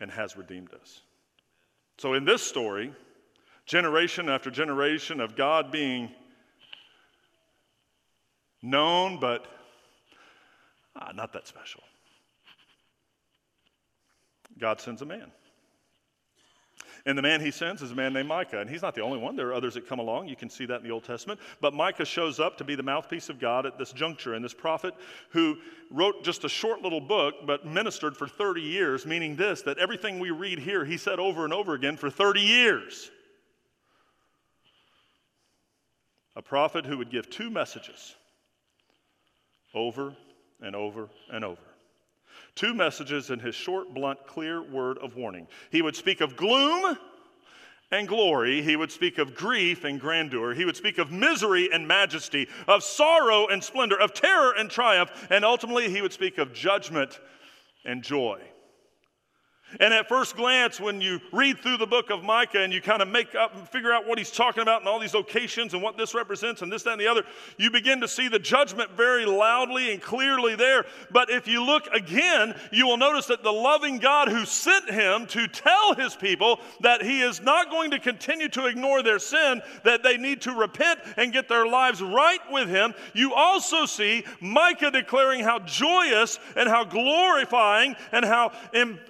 and 0.00 0.10
has 0.10 0.38
redeemed 0.38 0.72
us. 0.72 1.02
So, 1.98 2.14
in 2.14 2.24
this 2.24 2.42
story, 2.42 2.90
generation 3.66 4.30
after 4.30 4.50
generation 4.50 5.20
of 5.20 5.36
God 5.36 5.70
being 5.70 6.10
known, 8.62 9.20
but 9.20 9.46
ah, 10.96 11.12
not 11.14 11.34
that 11.34 11.46
special, 11.46 11.82
God 14.58 14.80
sends 14.80 15.02
a 15.02 15.06
man. 15.06 15.30
And 17.06 17.16
the 17.16 17.22
man 17.22 17.40
he 17.40 17.50
sends 17.50 17.82
is 17.82 17.90
a 17.92 17.94
man 17.94 18.12
named 18.12 18.28
Micah. 18.28 18.60
And 18.60 18.68
he's 18.68 18.82
not 18.82 18.94
the 18.94 19.00
only 19.00 19.18
one. 19.18 19.36
There 19.36 19.48
are 19.48 19.54
others 19.54 19.74
that 19.74 19.88
come 19.88 19.98
along. 19.98 20.28
You 20.28 20.36
can 20.36 20.50
see 20.50 20.66
that 20.66 20.80
in 20.80 20.82
the 20.82 20.90
Old 20.90 21.04
Testament. 21.04 21.40
But 21.60 21.74
Micah 21.74 22.04
shows 22.04 22.38
up 22.40 22.58
to 22.58 22.64
be 22.64 22.74
the 22.74 22.82
mouthpiece 22.82 23.28
of 23.28 23.38
God 23.38 23.66
at 23.66 23.78
this 23.78 23.92
juncture. 23.92 24.34
And 24.34 24.44
this 24.44 24.54
prophet 24.54 24.94
who 25.30 25.56
wrote 25.90 26.22
just 26.22 26.44
a 26.44 26.48
short 26.48 26.82
little 26.82 27.00
book, 27.00 27.34
but 27.46 27.66
ministered 27.66 28.16
for 28.16 28.28
30 28.28 28.60
years, 28.60 29.06
meaning 29.06 29.36
this 29.36 29.62
that 29.62 29.78
everything 29.78 30.18
we 30.18 30.30
read 30.30 30.58
here, 30.58 30.84
he 30.84 30.96
said 30.96 31.18
over 31.18 31.44
and 31.44 31.52
over 31.52 31.74
again 31.74 31.96
for 31.96 32.10
30 32.10 32.40
years. 32.40 33.10
A 36.36 36.42
prophet 36.42 36.86
who 36.86 36.98
would 36.98 37.10
give 37.10 37.28
two 37.28 37.50
messages 37.50 38.14
over 39.74 40.14
and 40.60 40.76
over 40.76 41.08
and 41.30 41.44
over. 41.44 41.69
Two 42.54 42.74
messages 42.74 43.30
in 43.30 43.38
his 43.38 43.54
short, 43.54 43.94
blunt, 43.94 44.26
clear 44.26 44.62
word 44.62 44.98
of 44.98 45.16
warning. 45.16 45.46
He 45.70 45.82
would 45.82 45.96
speak 45.96 46.20
of 46.20 46.36
gloom 46.36 46.96
and 47.90 48.06
glory. 48.06 48.62
He 48.62 48.76
would 48.76 48.92
speak 48.92 49.18
of 49.18 49.34
grief 49.34 49.84
and 49.84 50.00
grandeur. 50.00 50.54
He 50.54 50.64
would 50.64 50.76
speak 50.76 50.98
of 50.98 51.10
misery 51.10 51.70
and 51.72 51.88
majesty, 51.88 52.48
of 52.68 52.82
sorrow 52.82 53.46
and 53.48 53.62
splendor, 53.62 54.00
of 54.00 54.14
terror 54.14 54.52
and 54.56 54.70
triumph. 54.70 55.10
And 55.30 55.44
ultimately, 55.44 55.90
he 55.90 56.02
would 56.02 56.12
speak 56.12 56.38
of 56.38 56.52
judgment 56.52 57.18
and 57.84 58.02
joy. 58.02 58.40
And 59.78 59.94
at 59.94 60.08
first 60.08 60.36
glance, 60.36 60.80
when 60.80 61.00
you 61.00 61.20
read 61.32 61.60
through 61.60 61.76
the 61.76 61.86
book 61.86 62.10
of 62.10 62.24
Micah 62.24 62.60
and 62.60 62.72
you 62.72 62.80
kind 62.80 63.02
of 63.02 63.08
make 63.08 63.34
up 63.36 63.54
and 63.54 63.68
figure 63.68 63.92
out 63.92 64.06
what 64.06 64.18
he's 64.18 64.30
talking 64.30 64.62
about 64.62 64.80
and 64.80 64.88
all 64.88 64.98
these 64.98 65.14
locations 65.14 65.74
and 65.74 65.82
what 65.82 65.96
this 65.96 66.14
represents 66.14 66.62
and 66.62 66.72
this, 66.72 66.82
that, 66.82 66.92
and 66.92 67.00
the 67.00 67.06
other, 67.06 67.22
you 67.56 67.70
begin 67.70 68.00
to 68.00 68.08
see 68.08 68.26
the 68.26 68.38
judgment 68.38 68.90
very 68.96 69.24
loudly 69.24 69.92
and 69.92 70.02
clearly 70.02 70.56
there. 70.56 70.86
But 71.12 71.30
if 71.30 71.46
you 71.46 71.64
look 71.64 71.86
again, 71.92 72.54
you 72.72 72.86
will 72.86 72.96
notice 72.96 73.26
that 73.26 73.44
the 73.44 73.52
loving 73.52 73.98
God 73.98 74.28
who 74.28 74.44
sent 74.44 74.90
him 74.90 75.26
to 75.28 75.46
tell 75.46 75.94
his 75.94 76.16
people 76.16 76.58
that 76.80 77.02
he 77.02 77.20
is 77.20 77.40
not 77.40 77.70
going 77.70 77.92
to 77.92 78.00
continue 78.00 78.48
to 78.48 78.66
ignore 78.66 79.02
their 79.02 79.20
sin, 79.20 79.62
that 79.84 80.02
they 80.02 80.16
need 80.16 80.40
to 80.42 80.52
repent 80.52 80.98
and 81.16 81.32
get 81.32 81.48
their 81.48 81.66
lives 81.66 82.02
right 82.02 82.40
with 82.50 82.68
him, 82.68 82.94
you 83.14 83.34
also 83.34 83.86
see 83.86 84.24
Micah 84.40 84.90
declaring 84.90 85.44
how 85.44 85.60
joyous 85.60 86.40
and 86.56 86.68
how 86.68 86.82
glorifying 86.82 87.94
and 88.10 88.24
how 88.24 88.50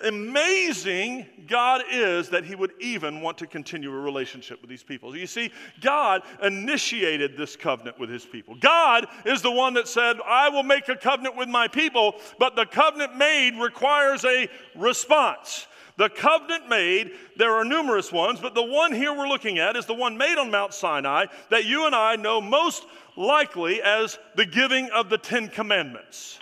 amazing 0.03 0.50
amazing 0.51 1.27
God 1.47 1.83
is 1.91 2.29
that 2.31 2.45
He 2.45 2.55
would 2.55 2.73
even 2.81 3.21
want 3.21 3.39
to 3.39 3.47
continue 3.47 3.91
a 3.91 4.01
relationship 4.01 4.61
with 4.61 4.71
these 4.71 4.83
people. 4.83 5.17
You 5.17 5.27
see, 5.27 5.51
God 5.81 6.23
initiated 6.43 7.37
this 7.37 7.57
covenant 7.57 7.99
with 7.99 8.11
His 8.11 8.25
people. 8.25 8.55
God 8.57 9.07
is 9.25 9.43
the 9.43 9.51
one 9.51 9.75
that 9.75 9.89
said, 9.89 10.17
I 10.25 10.49
will 10.49 10.63
make 10.63 10.89
a 10.89 10.97
covenant 10.97 11.37
with 11.37 11.49
my 11.49 11.69
people, 11.69 12.15
but 12.39 12.57
the 12.57 12.67
covenant 12.67 13.17
made 13.17 13.59
requires 13.61 14.25
a 14.25 14.49
response. 14.77 15.67
The 15.97 16.09
covenant 16.09 16.69
made, 16.69 17.13
there 17.37 17.53
are 17.55 17.65
numerous 17.65 18.11
ones, 18.13 18.41
but 18.41 18.55
the 18.55 18.63
one 18.63 18.93
here 18.93 19.13
we're 19.13 19.29
looking 19.29 19.59
at 19.59 19.77
is 19.77 19.87
the 19.87 19.95
one 19.95 20.17
made 20.17 20.39
on 20.39 20.51
Mount 20.51 20.73
Sinai 20.73 21.27
that 21.51 21.65
you 21.65 21.87
and 21.87 21.95
I 21.95 22.17
know 22.17 22.41
most 22.41 22.87
likely 23.17 23.83
as 23.83 24.19
the 24.37 24.47
giving 24.47 24.89
of 24.91 25.11
the 25.11 25.19
Ten 25.19 25.49
Commandments. 25.49 26.39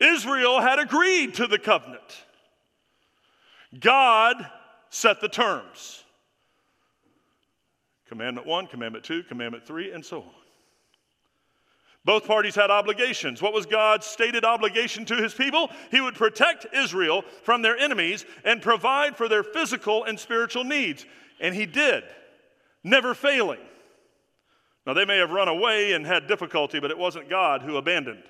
Israel 0.00 0.60
had 0.60 0.78
agreed 0.78 1.34
to 1.34 1.46
the 1.46 1.58
covenant. 1.58 2.24
God 3.78 4.36
set 4.90 5.20
the 5.20 5.28
terms. 5.28 6.04
Commandment 8.06 8.46
1, 8.46 8.66
Commandment 8.68 9.04
2, 9.04 9.24
Commandment 9.24 9.66
3, 9.66 9.92
and 9.92 10.04
so 10.04 10.22
on. 10.22 10.30
Both 12.04 12.26
parties 12.26 12.54
had 12.54 12.70
obligations. 12.70 13.42
What 13.42 13.52
was 13.52 13.66
God's 13.66 14.06
stated 14.06 14.44
obligation 14.44 15.04
to 15.06 15.16
his 15.16 15.34
people? 15.34 15.70
He 15.90 16.00
would 16.00 16.14
protect 16.14 16.66
Israel 16.74 17.22
from 17.42 17.60
their 17.60 17.76
enemies 17.76 18.24
and 18.44 18.62
provide 18.62 19.14
for 19.14 19.28
their 19.28 19.42
physical 19.42 20.04
and 20.04 20.18
spiritual 20.18 20.64
needs. 20.64 21.04
And 21.38 21.54
he 21.54 21.66
did, 21.66 22.04
never 22.82 23.12
failing. 23.12 23.60
Now, 24.86 24.94
they 24.94 25.04
may 25.04 25.18
have 25.18 25.32
run 25.32 25.48
away 25.48 25.92
and 25.92 26.06
had 26.06 26.26
difficulty, 26.26 26.80
but 26.80 26.90
it 26.90 26.96
wasn't 26.96 27.28
God 27.28 27.60
who 27.60 27.76
abandoned. 27.76 28.22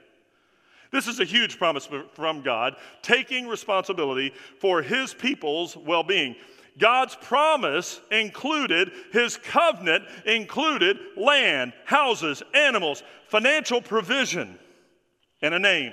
This 0.91 1.07
is 1.07 1.21
a 1.21 1.25
huge 1.25 1.59
promise 1.59 1.89
from 2.13 2.43
God, 2.43 2.77
taking 3.03 3.47
responsibility 3.47 4.33
for 4.59 4.83
his 4.83 5.15
people's 5.15 5.77
well 5.77 6.03
being. 6.03 6.37
God's 6.79 7.17
promise 7.17 8.01
included, 8.11 8.93
his 9.13 9.37
covenant 9.37 10.05
included 10.25 10.99
land, 11.17 11.73
houses, 11.85 12.43
animals, 12.55 13.03
financial 13.27 13.83
provision, 13.83 14.59
and 15.43 15.55
a 15.55 15.59
name. 15.59 15.93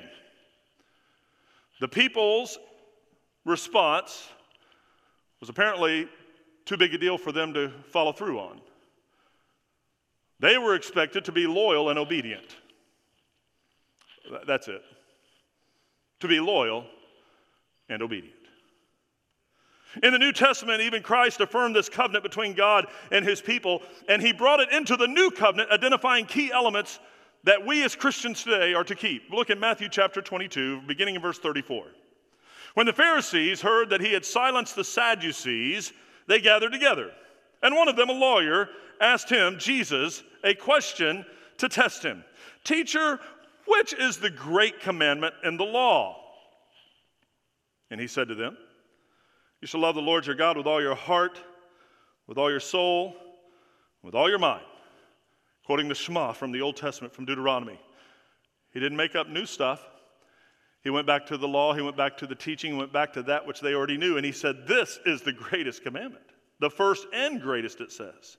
The 1.82 1.88
people's 1.88 2.58
response 3.46 4.30
was 5.40 5.50
apparently 5.50 6.08
too 6.66 6.78
big 6.78 6.94
a 6.94 6.98
deal 6.98 7.18
for 7.18 7.32
them 7.32 7.54
to 7.54 7.72
follow 7.92 8.12
through 8.12 8.40
on. 8.40 8.62
They 10.40 10.58
were 10.58 10.75
expected 10.75 11.25
to 11.25 11.32
be 11.32 11.48
loyal 11.48 11.90
and 11.90 12.00
obedient. 12.00 12.56
That's 14.46 14.67
it. 14.67 14.82
To 16.22 16.27
be 16.27 16.39
loyal 16.39 16.86
and 17.89 18.01
obedient. 18.01 18.34
In 20.03 20.12
the 20.12 20.20
New 20.20 20.34
Testament, 20.34 20.82
even 20.82 21.01
Christ 21.01 21.39
affirmed 21.39 21.75
this 21.75 21.88
covenant 21.88 22.24
between 22.24 22.53
God 22.53 22.88
and 23.12 23.24
his 23.24 23.41
people, 23.41 23.82
and 24.10 24.22
he 24.22 24.34
brought 24.34 24.60
it 24.60 24.72
into 24.72 24.98
the 24.98 25.08
new 25.08 25.32
covenant, 25.32 25.72
identifying 25.72 26.25
key 26.25 26.51
elements 26.51 27.00
that 27.46 27.65
we 27.65 27.84
as 27.84 27.96
Christians 27.96 28.44
today 28.44 28.74
are 28.74 28.84
to 28.84 28.96
keep. 28.96 29.32
Look 29.32 29.50
at 29.50 29.60
Matthew 29.60 29.88
chapter 29.88 30.22
22, 30.22 30.82
beginning 30.82 31.15
in 31.15 31.22
verse 31.22 31.39
34. 31.39 31.86
When 32.74 32.86
the 32.86 32.94
Pharisees 32.94 33.62
heard 33.62 33.89
that 33.91 34.01
he 34.01 34.12
had 34.12 34.25
silenced 34.25 34.75
the 34.75 34.84
Sadducees, 34.84 35.94
they 36.27 36.41
gathered 36.41 36.74
together. 36.74 37.12
And 37.63 37.75
one 37.75 37.88
of 37.88 37.96
them, 37.96 38.10
a 38.10 38.13
lawyer, 38.13 38.70
asked 39.00 39.29
him, 39.29 39.58
Jesus, 39.60 40.24
a 40.44 40.53
question 40.53 41.25
to 41.58 41.70
test 41.70 42.03
him 42.03 42.24
Teacher, 42.63 43.20
which 43.66 43.94
is 43.94 44.18
the 44.18 44.30
great 44.30 44.82
commandment 44.82 45.34
in 45.44 45.58
the 45.58 45.66
law? 45.66 46.22
And 47.92 48.00
he 48.00 48.08
said 48.08 48.28
to 48.30 48.36
them, 48.36 48.58
you 49.66 49.68
shall 49.68 49.82
love 49.82 49.96
the 49.96 50.02
Lord 50.02 50.28
your 50.28 50.36
God 50.36 50.58
with 50.58 50.68
all 50.68 50.80
your 50.80 50.94
heart, 50.94 51.42
with 52.28 52.38
all 52.38 52.52
your 52.52 52.60
soul, 52.60 53.16
with 54.04 54.14
all 54.14 54.30
your 54.30 54.38
mind. 54.38 54.64
Quoting 55.66 55.88
the 55.88 55.96
Shema 55.96 56.34
from 56.34 56.52
the 56.52 56.62
Old 56.62 56.78
Testament, 56.78 57.16
from 57.16 57.26
Deuteronomy. 57.26 57.80
He 58.74 58.80
didn't 58.80 58.98
make 58.98 59.16
up 59.16 59.28
new 59.28 59.48
stuff. 59.48 59.84
He 60.84 60.92
went 60.92 61.08
back 61.08 61.26
to 61.28 61.38
the 61.38 61.48
law, 61.48 61.74
he 61.74 61.82
went 61.82 61.98
back 61.98 62.16
to 62.18 62.28
the 62.28 62.36
teaching, 62.36 62.74
he 62.74 62.78
went 62.78 62.94
back 62.94 63.14
to 63.14 63.24
that 63.24 63.48
which 63.48 63.60
they 63.60 63.74
already 63.74 63.98
knew, 63.98 64.18
and 64.18 64.26
he 64.26 64.32
said, 64.32 64.68
This 64.68 65.00
is 65.04 65.22
the 65.22 65.34
greatest 65.34 65.82
commandment. 65.82 66.26
The 66.60 66.70
first 66.70 67.08
and 67.12 67.42
greatest, 67.42 67.82
it 67.82 67.92
says. 67.92 68.38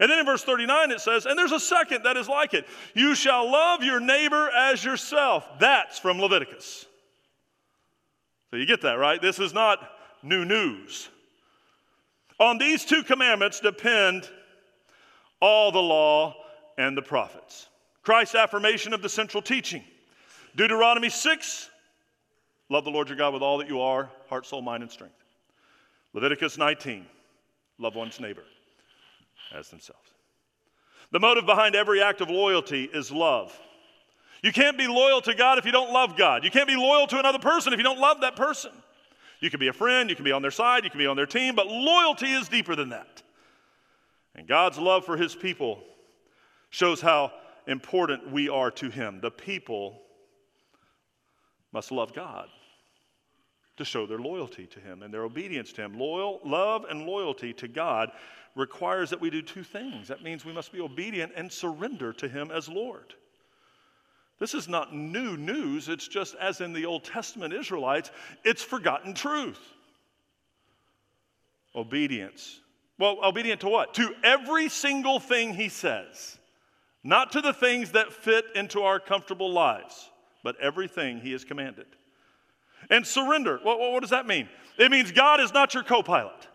And 0.00 0.10
then 0.10 0.18
in 0.18 0.26
verse 0.26 0.42
39, 0.42 0.90
it 0.90 1.00
says, 1.00 1.26
And 1.26 1.38
there's 1.38 1.52
a 1.52 1.60
second 1.60 2.04
that 2.04 2.16
is 2.16 2.28
like 2.28 2.54
it. 2.54 2.66
You 2.94 3.14
shall 3.14 3.50
love 3.50 3.82
your 3.82 4.00
neighbor 4.00 4.50
as 4.50 4.84
yourself. 4.84 5.46
That's 5.58 5.98
from 5.98 6.20
Leviticus. 6.20 6.86
So 8.50 8.56
you 8.56 8.66
get 8.66 8.82
that, 8.82 8.94
right? 8.94 9.20
This 9.20 9.38
is 9.38 9.52
not 9.52 9.78
new 10.22 10.44
news. 10.44 11.08
On 12.38 12.58
these 12.58 12.84
two 12.84 13.02
commandments 13.02 13.60
depend 13.60 14.28
all 15.40 15.72
the 15.72 15.82
law 15.82 16.34
and 16.78 16.96
the 16.96 17.02
prophets. 17.02 17.68
Christ's 18.02 18.34
affirmation 18.34 18.92
of 18.92 19.02
the 19.02 19.08
central 19.08 19.42
teaching. 19.42 19.84
Deuteronomy 20.56 21.08
6, 21.08 21.70
love 22.68 22.84
the 22.84 22.90
Lord 22.90 23.08
your 23.08 23.16
God 23.16 23.32
with 23.32 23.42
all 23.42 23.58
that 23.58 23.68
you 23.68 23.80
are, 23.80 24.10
heart, 24.28 24.44
soul, 24.44 24.60
mind, 24.60 24.82
and 24.82 24.90
strength. 24.90 25.14
Leviticus 26.12 26.58
19, 26.58 27.06
love 27.78 27.94
one's 27.94 28.20
neighbor 28.20 28.44
as 29.54 29.68
themselves. 29.68 30.10
The 31.10 31.20
motive 31.20 31.46
behind 31.46 31.74
every 31.74 32.02
act 32.02 32.20
of 32.20 32.30
loyalty 32.30 32.84
is 32.84 33.10
love. 33.10 33.58
You 34.42 34.52
can't 34.52 34.78
be 34.78 34.88
loyal 34.88 35.20
to 35.22 35.34
God 35.34 35.58
if 35.58 35.64
you 35.64 35.72
don't 35.72 35.92
love 35.92 36.16
God. 36.16 36.44
You 36.44 36.50
can't 36.50 36.66
be 36.66 36.76
loyal 36.76 37.06
to 37.08 37.18
another 37.18 37.38
person 37.38 37.72
if 37.72 37.78
you 37.78 37.84
don't 37.84 38.00
love 38.00 38.22
that 38.22 38.34
person. 38.34 38.72
You 39.40 39.50
can 39.50 39.60
be 39.60 39.68
a 39.68 39.72
friend, 39.72 40.08
you 40.08 40.16
can 40.16 40.24
be 40.24 40.32
on 40.32 40.42
their 40.42 40.50
side, 40.50 40.84
you 40.84 40.90
can 40.90 40.98
be 40.98 41.06
on 41.06 41.16
their 41.16 41.26
team, 41.26 41.54
but 41.54 41.66
loyalty 41.66 42.30
is 42.30 42.48
deeper 42.48 42.74
than 42.76 42.90
that. 42.90 43.22
And 44.34 44.46
God's 44.48 44.78
love 44.78 45.04
for 45.04 45.16
his 45.16 45.34
people 45.34 45.82
shows 46.70 47.00
how 47.00 47.32
important 47.66 48.30
we 48.32 48.48
are 48.48 48.70
to 48.72 48.88
him. 48.88 49.20
The 49.20 49.30
people 49.30 50.00
must 51.72 51.92
love 51.92 52.14
God 52.14 52.48
to 53.76 53.84
show 53.84 54.06
their 54.06 54.18
loyalty 54.18 54.66
to 54.66 54.80
him 54.80 55.02
and 55.02 55.12
their 55.12 55.24
obedience 55.24 55.72
to 55.72 55.82
him. 55.82 55.98
Loyal 55.98 56.40
love 56.44 56.84
and 56.88 57.06
loyalty 57.06 57.52
to 57.54 57.68
God 57.68 58.10
requires 58.54 59.10
that 59.10 59.20
we 59.20 59.30
do 59.30 59.42
two 59.42 59.62
things. 59.62 60.08
That 60.08 60.22
means 60.22 60.44
we 60.44 60.52
must 60.52 60.72
be 60.72 60.80
obedient 60.80 61.32
and 61.36 61.50
surrender 61.50 62.12
to 62.14 62.28
him 62.28 62.50
as 62.50 62.68
Lord. 62.68 63.14
This 64.38 64.54
is 64.54 64.68
not 64.68 64.94
new 64.94 65.36
news, 65.36 65.88
it's 65.88 66.08
just 66.08 66.34
as 66.34 66.60
in 66.60 66.72
the 66.72 66.84
Old 66.84 67.04
Testament 67.04 67.54
Israelites, 67.54 68.10
it's 68.44 68.62
forgotten 68.62 69.14
truth. 69.14 69.60
Obedience. 71.74 72.60
Well, 72.98 73.18
obedient 73.22 73.60
to 73.62 73.68
what? 73.68 73.94
To 73.94 74.14
every 74.22 74.68
single 74.68 75.20
thing 75.20 75.54
he 75.54 75.68
says, 75.68 76.38
not 77.04 77.32
to 77.32 77.40
the 77.40 77.52
things 77.52 77.92
that 77.92 78.12
fit 78.12 78.44
into 78.54 78.82
our 78.82 79.00
comfortable 79.00 79.52
lives, 79.52 80.10
but 80.44 80.60
everything 80.60 81.20
he 81.20 81.32
has 81.32 81.44
commanded. 81.44 81.86
And 82.90 83.06
surrender. 83.06 83.58
What, 83.62 83.78
what 83.78 84.00
does 84.00 84.10
that 84.10 84.26
mean? 84.26 84.48
It 84.78 84.90
means 84.90 85.12
God 85.12 85.40
is 85.40 85.52
not 85.52 85.74
your 85.74 85.82
co 85.82 86.02
pilot. 86.02 86.48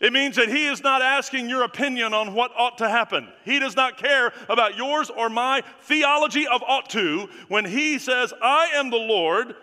It 0.00 0.14
means 0.14 0.36
that 0.36 0.48
He 0.48 0.66
is 0.66 0.82
not 0.82 1.02
asking 1.02 1.48
your 1.48 1.62
opinion 1.62 2.14
on 2.14 2.34
what 2.34 2.52
ought 2.56 2.78
to 2.78 2.88
happen. 2.88 3.28
He 3.44 3.58
does 3.58 3.76
not 3.76 3.98
care 3.98 4.32
about 4.48 4.76
yours 4.76 5.10
or 5.10 5.28
my 5.28 5.62
theology 5.82 6.46
of 6.46 6.62
ought 6.62 6.88
to 6.90 7.28
when 7.48 7.66
He 7.66 7.98
says, 7.98 8.32
I 8.42 8.70
am 8.74 8.90
the 8.90 8.96
Lord, 8.96 9.54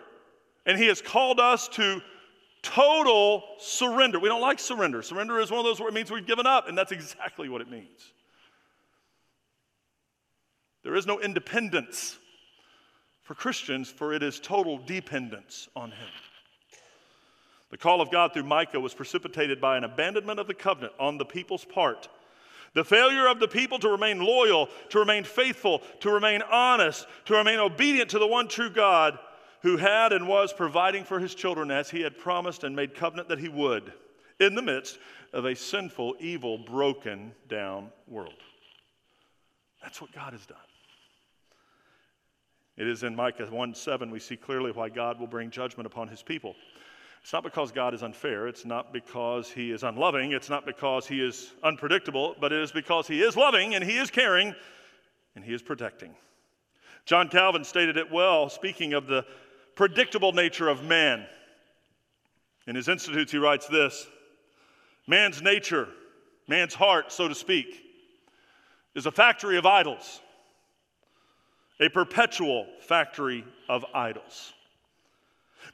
and 0.64 0.78
He 0.78 0.86
has 0.86 1.02
called 1.02 1.40
us 1.40 1.66
to 1.70 2.00
total 2.62 3.42
surrender. 3.58 4.20
We 4.20 4.28
don't 4.28 4.40
like 4.40 4.60
surrender. 4.60 5.02
Surrender 5.02 5.40
is 5.40 5.50
one 5.50 5.58
of 5.58 5.64
those 5.64 5.80
words 5.80 5.92
it 5.92 5.94
means 5.94 6.10
we've 6.10 6.26
given 6.26 6.46
up, 6.46 6.68
and 6.68 6.78
that's 6.78 6.92
exactly 6.92 7.48
what 7.48 7.60
it 7.60 7.68
means. 7.68 8.12
There 10.84 10.94
is 10.94 11.06
no 11.06 11.20
independence 11.20 12.16
for 13.28 13.34
Christians, 13.34 13.90
for 13.90 14.14
it 14.14 14.22
is 14.22 14.40
total 14.40 14.78
dependence 14.78 15.68
on 15.76 15.90
Him. 15.90 16.08
The 17.70 17.76
call 17.76 18.00
of 18.00 18.10
God 18.10 18.32
through 18.32 18.44
Micah 18.44 18.80
was 18.80 18.94
precipitated 18.94 19.60
by 19.60 19.76
an 19.76 19.84
abandonment 19.84 20.40
of 20.40 20.46
the 20.46 20.54
covenant 20.54 20.94
on 20.98 21.18
the 21.18 21.26
people's 21.26 21.66
part. 21.66 22.08
The 22.72 22.84
failure 22.84 23.28
of 23.28 23.38
the 23.38 23.46
people 23.46 23.78
to 23.80 23.90
remain 23.90 24.18
loyal, 24.18 24.70
to 24.88 24.98
remain 24.98 25.24
faithful, 25.24 25.82
to 26.00 26.10
remain 26.10 26.40
honest, 26.40 27.06
to 27.26 27.34
remain 27.34 27.58
obedient 27.58 28.08
to 28.10 28.18
the 28.18 28.26
one 28.26 28.48
true 28.48 28.70
God 28.70 29.18
who 29.60 29.76
had 29.76 30.14
and 30.14 30.26
was 30.26 30.54
providing 30.54 31.04
for 31.04 31.20
his 31.20 31.34
children 31.34 31.70
as 31.70 31.90
he 31.90 32.00
had 32.00 32.16
promised 32.16 32.64
and 32.64 32.74
made 32.74 32.94
covenant 32.94 33.28
that 33.28 33.38
he 33.38 33.50
would 33.50 33.92
in 34.40 34.54
the 34.54 34.62
midst 34.62 34.98
of 35.34 35.44
a 35.44 35.54
sinful, 35.54 36.16
evil, 36.18 36.56
broken 36.56 37.32
down 37.46 37.90
world. 38.06 38.40
That's 39.82 40.00
what 40.00 40.12
God 40.12 40.32
has 40.32 40.46
done. 40.46 40.56
It 42.78 42.86
is 42.86 43.02
in 43.02 43.16
Micah 43.16 43.44
1 43.44 43.74
7 43.74 44.10
we 44.10 44.20
see 44.20 44.36
clearly 44.36 44.70
why 44.70 44.88
God 44.88 45.18
will 45.18 45.26
bring 45.26 45.50
judgment 45.50 45.86
upon 45.86 46.06
his 46.06 46.22
people. 46.22 46.54
It's 47.20 47.32
not 47.32 47.42
because 47.42 47.72
God 47.72 47.92
is 47.92 48.04
unfair. 48.04 48.46
It's 48.46 48.64
not 48.64 48.92
because 48.92 49.50
he 49.50 49.72
is 49.72 49.82
unloving. 49.82 50.30
It's 50.30 50.48
not 50.48 50.64
because 50.64 51.04
he 51.06 51.20
is 51.20 51.52
unpredictable, 51.64 52.36
but 52.40 52.52
it 52.52 52.60
is 52.60 52.70
because 52.70 53.08
he 53.08 53.20
is 53.20 53.36
loving 53.36 53.74
and 53.74 53.82
he 53.82 53.98
is 53.98 54.10
caring 54.10 54.54
and 55.34 55.44
he 55.44 55.52
is 55.52 55.60
protecting. 55.60 56.14
John 57.04 57.28
Calvin 57.28 57.64
stated 57.64 57.96
it 57.96 58.12
well, 58.12 58.48
speaking 58.48 58.92
of 58.92 59.08
the 59.08 59.26
predictable 59.74 60.32
nature 60.32 60.68
of 60.68 60.84
man. 60.84 61.26
In 62.68 62.76
his 62.76 62.86
Institutes, 62.88 63.32
he 63.32 63.38
writes 63.38 63.66
this 63.66 64.06
Man's 65.08 65.42
nature, 65.42 65.88
man's 66.46 66.74
heart, 66.74 67.10
so 67.10 67.26
to 67.26 67.34
speak, 67.34 67.82
is 68.94 69.06
a 69.06 69.10
factory 69.10 69.56
of 69.56 69.66
idols, 69.66 70.20
a 71.80 71.88
perpetual 71.88 72.66
factory 72.80 73.44
of 73.68 73.84
idols. 73.94 74.52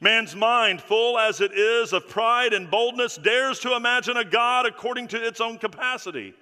Man's 0.01 0.35
mind, 0.35 0.81
full 0.81 1.19
as 1.19 1.40
it 1.40 1.53
is 1.53 1.93
of 1.93 2.09
pride 2.09 2.53
and 2.53 2.71
boldness, 2.71 3.17
dares 3.17 3.61
to 3.61 3.77
imagine 3.77 4.17
a 4.17 4.25
God 4.25 4.67
according 4.67 5.09
to 5.09 5.25
its 5.25 5.40
own 5.40 5.59
capacity. 5.59 6.35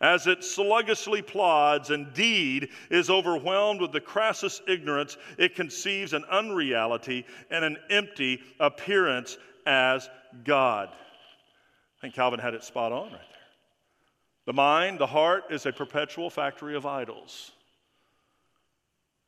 As 0.00 0.26
it 0.26 0.44
sluggishly 0.44 1.22
plods 1.22 1.90
and 1.90 2.12
deed 2.12 2.68
is 2.90 3.10
overwhelmed 3.10 3.80
with 3.80 3.92
the 3.92 4.00
crassest 4.00 4.62
ignorance, 4.68 5.16
it 5.38 5.54
conceives 5.54 6.12
an 6.12 6.24
unreality 6.30 7.24
and 7.50 7.64
an 7.64 7.76
empty 7.90 8.40
appearance 8.60 9.38
as 9.66 10.08
God. 10.44 10.90
I 10.90 12.00
think 12.00 12.14
Calvin 12.14 12.40
had 12.40 12.54
it 12.54 12.64
spot 12.64 12.92
on 12.92 13.04
right 13.04 13.12
there. 13.12 13.38
The 14.46 14.52
mind, 14.52 14.98
the 14.98 15.06
heart, 15.06 15.44
is 15.50 15.64
a 15.64 15.72
perpetual 15.72 16.28
factory 16.28 16.76
of 16.76 16.84
idols. 16.84 17.52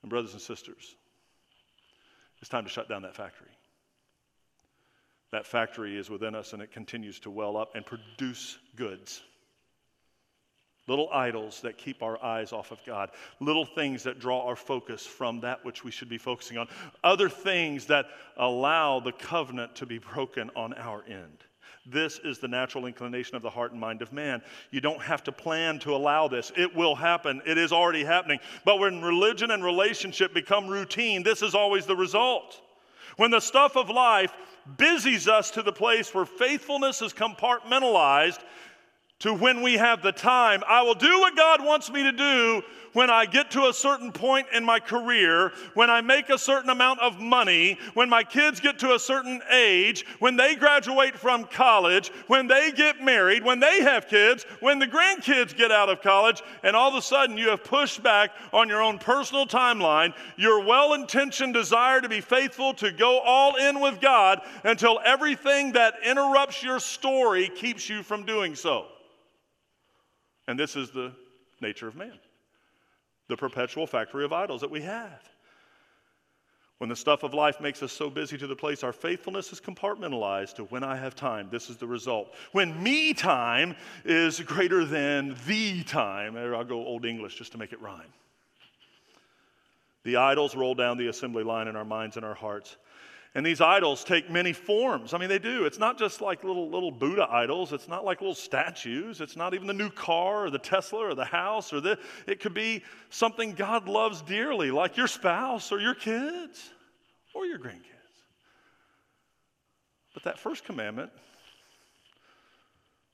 And, 0.07 0.11
brothers 0.13 0.35
and 0.35 0.41
sisters, 0.41 0.95
it's 2.41 2.49
time 2.49 2.63
to 2.63 2.71
shut 2.71 2.89
down 2.89 3.03
that 3.03 3.17
factory. 3.17 3.51
That 5.33 5.45
factory 5.45 5.99
is 5.99 6.09
within 6.09 6.37
us 6.37 6.53
and 6.53 6.63
it 6.63 6.71
continues 6.71 7.19
to 7.21 7.31
well 7.31 7.57
up 7.57 7.75
and 7.75 7.85
produce 7.85 8.57
goods. 8.77 9.21
Little 10.87 11.09
idols 11.13 11.61
that 11.63 11.77
keep 11.77 12.05
our 12.05 12.23
eyes 12.23 12.53
off 12.53 12.71
of 12.71 12.79
God. 12.87 13.11
Little 13.41 13.65
things 13.65 14.05
that 14.05 14.21
draw 14.21 14.47
our 14.47 14.55
focus 14.55 15.05
from 15.05 15.41
that 15.41 15.65
which 15.65 15.83
we 15.83 15.91
should 15.91 16.09
be 16.09 16.19
focusing 16.19 16.57
on. 16.57 16.69
Other 17.03 17.29
things 17.29 17.87
that 17.87 18.07
allow 18.37 19.01
the 19.01 19.11
covenant 19.11 19.75
to 19.75 19.87
be 19.87 19.99
broken 19.99 20.53
on 20.55 20.73
our 20.75 21.03
end. 21.09 21.43
This 21.85 22.19
is 22.25 22.39
the 22.39 22.49
natural 22.49 22.87
inclination 22.87 23.37
of 23.37 23.43
the 23.43 23.51
heart 23.51 23.73
and 23.73 23.81
mind 23.81 24.03
of 24.03 24.13
man. 24.13 24.43
You 24.71 24.81
don't 24.81 25.01
have 25.01 25.23
to 25.25 25.33
plan 25.33 25.79
to 25.81 25.95
allow 25.95 26.27
this. 26.27 26.51
It 26.57 26.75
will 26.75 26.95
happen. 26.95 27.41
It 27.47 27.59
is 27.59 27.73
already 27.73 28.05
happening. 28.05 28.41
But 28.65 28.79
when 28.81 29.03
religion 29.03 29.53
and 29.53 29.65
relationship 29.65 30.35
become 30.35 30.67
routine, 30.67 31.23
this 31.23 31.43
is 31.43 31.55
always 31.55 31.87
the 31.87 31.97
result. 31.97 32.61
When 33.17 33.31
the 33.31 33.41
stuff 33.41 33.77
of 33.77 33.89
life 33.89 34.33
busies 34.77 35.29
us 35.29 35.51
to 35.53 35.63
the 35.63 35.73
place 35.73 36.13
where 36.13 36.27
faithfulness 36.27 37.03
is 37.03 37.13
compartmentalized 37.13 38.41
to 39.21 39.33
when 39.33 39.63
we 39.63 39.75
have 39.75 40.03
the 40.03 40.13
time. 40.13 40.63
I 40.69 40.83
will 40.83 40.95
do 40.95 41.21
what 41.21 41.37
God 41.37 41.65
wants 41.65 41.91
me 41.91 42.03
to 42.03 42.13
do 42.13 42.63
when 42.93 43.11
I 43.11 43.27
get 43.27 43.51
to 43.51 43.69
a 43.69 43.75
certain 43.75 44.11
point 44.11 44.47
in 44.55 44.65
my 44.65 44.81
career, 44.81 45.53
when 45.75 45.91
I 45.91 46.01
make 46.01 46.31
a 46.31 46.39
certain 46.39 46.71
amount 46.71 47.01
of 47.01 47.21
money, 47.21 47.79
when 47.93 48.09
my 48.09 48.23
kids 48.23 48.59
get 48.59 48.79
to 48.79 48.95
a 48.95 48.99
certain 48.99 49.43
age, 49.51 50.07
when 50.19 50.37
they 50.37 50.55
graduate 50.55 51.15
from 51.15 51.45
college, 51.45 52.09
when 52.27 52.47
they 52.47 52.73
get 52.73 53.03
married, 53.03 53.45
when 53.45 53.61
they 53.61 53.83
have 53.83 54.09
kids, 54.09 54.45
when 54.61 54.79
the 54.79 54.87
grandkids 54.87 55.55
get 55.55 55.71
out 55.71 55.91
of 55.91 56.01
college, 56.01 56.43
and 56.63 56.75
all 56.75 56.89
of 56.89 56.95
a 56.95 57.03
sudden 57.03 57.37
you 57.37 57.51
have 57.51 57.65
pushed 57.65 58.03
back 58.03 58.31
on 58.53 58.67
your 58.67 58.81
own 58.81 58.99
personal 58.99 59.47
timeline, 59.47 60.15
your 60.37 60.65
well 60.65 60.95
intentioned 60.95 61.53
desire 61.53 62.01
to 62.01 62.09
be 62.09 62.23
faithful, 62.23 62.73
to 62.75 62.91
go 62.93 63.21
all 63.21 63.57
in 63.57 63.81
with 63.81 64.01
God 64.01 64.41
until 64.65 65.01
everything 65.05 65.73
that 65.73 65.95
interrupts 66.03 66.63
your 66.63 66.81
story 66.81 67.49
keeps 67.51 67.91
you 67.91 68.03
from 68.03 68.25
doing 68.25 68.55
so. 68.55 68.87
And 70.49 70.59
this 70.59 70.77
is 70.77 70.91
the 70.91 71.13
nature 71.61 71.89
of 71.89 71.97
man 71.97 72.19
the 73.29 73.37
perpetual 73.37 73.89
factory 73.89 74.25
of 74.25 74.33
idols 74.33 74.61
that 74.61 74.71
we 74.71 74.83
have. 74.83 75.29
When 76.79 76.91
the 76.91 76.97
stuff 76.97 77.23
of 77.23 77.33
life 77.33 77.61
makes 77.61 77.83
us 77.83 77.91
so 77.91 78.11
busy 78.11 78.37
to 78.37 78.47
the 78.47 78.55
place 78.55 78.85
our 78.85 78.93
faithfulness 78.93 79.51
is 79.51 79.61
compartmentalized 79.61 80.55
to 80.57 80.65
when 80.65 80.85
I 80.85 80.95
have 80.97 81.15
time, 81.15 81.49
this 81.51 81.71
is 81.71 81.79
the 81.79 81.87
result. 81.87 82.35
When 82.53 82.81
me 82.83 83.15
time 83.15 83.75
is 84.05 84.41
greater 84.41 84.85
than 84.85 85.37
the 85.47 85.83
time, 85.85 86.37
I'll 86.37 86.65
go 86.65 86.85
Old 86.85 87.07
English 87.07 87.37
just 87.37 87.53
to 87.53 87.59
make 87.59 87.73
it 87.73 87.81
rhyme. 87.81 88.13
The 90.05 90.17
idols 90.17 90.55
roll 90.55 90.75
down 90.75 90.99
the 90.99 91.09
assembly 91.09 91.43
line 91.43 91.67
in 91.67 91.77
our 91.77 91.85
minds 91.85 92.17
and 92.17 92.25
our 92.25 92.35
hearts. 92.35 92.77
And 93.35 93.45
these 93.45 93.61
idols 93.61 94.03
take 94.03 94.31
many 94.31 94.53
forms. 94.55 95.13
I 95.13 95.19
mean, 95.19 95.29
they 95.29 95.39
do. 95.39 95.67
It's 95.67 95.79
not 95.79 95.99
just 95.99 96.21
like 96.21 96.43
little, 96.43 96.71
little 96.71 96.91
Buddha 96.91 97.29
idols. 97.31 97.73
It's 97.73 97.89
not 97.89 98.05
like 98.05 98.21
little 98.21 98.35
statues. 98.35 99.21
It's 99.21 99.37
not 99.37 99.53
even 99.53 99.67
the 99.67 99.75
new 99.75 99.91
car 99.91 100.47
or 100.47 100.51
the 100.51 100.59
Tesla 100.59 101.01
or 101.01 101.15
the 101.15 101.25
house 101.25 101.73
or 101.73 101.81
the. 101.81 101.99
It 102.27 102.41
could 102.41 102.55
be 102.55 102.83
something 103.11 103.53
God 103.53 103.89
loves 103.89 104.23
dearly, 104.23 104.71
like 104.71 104.97
your 104.97 105.07
spouse 105.07 105.71
or 105.71 105.81
your 105.81 105.95
kids 105.95 106.71
or 107.35 107.45
your 107.45 107.59
grandkids. 107.59 107.93
But 110.15 110.25
that 110.25 110.39
first 110.39 110.65
commandment 110.65 111.11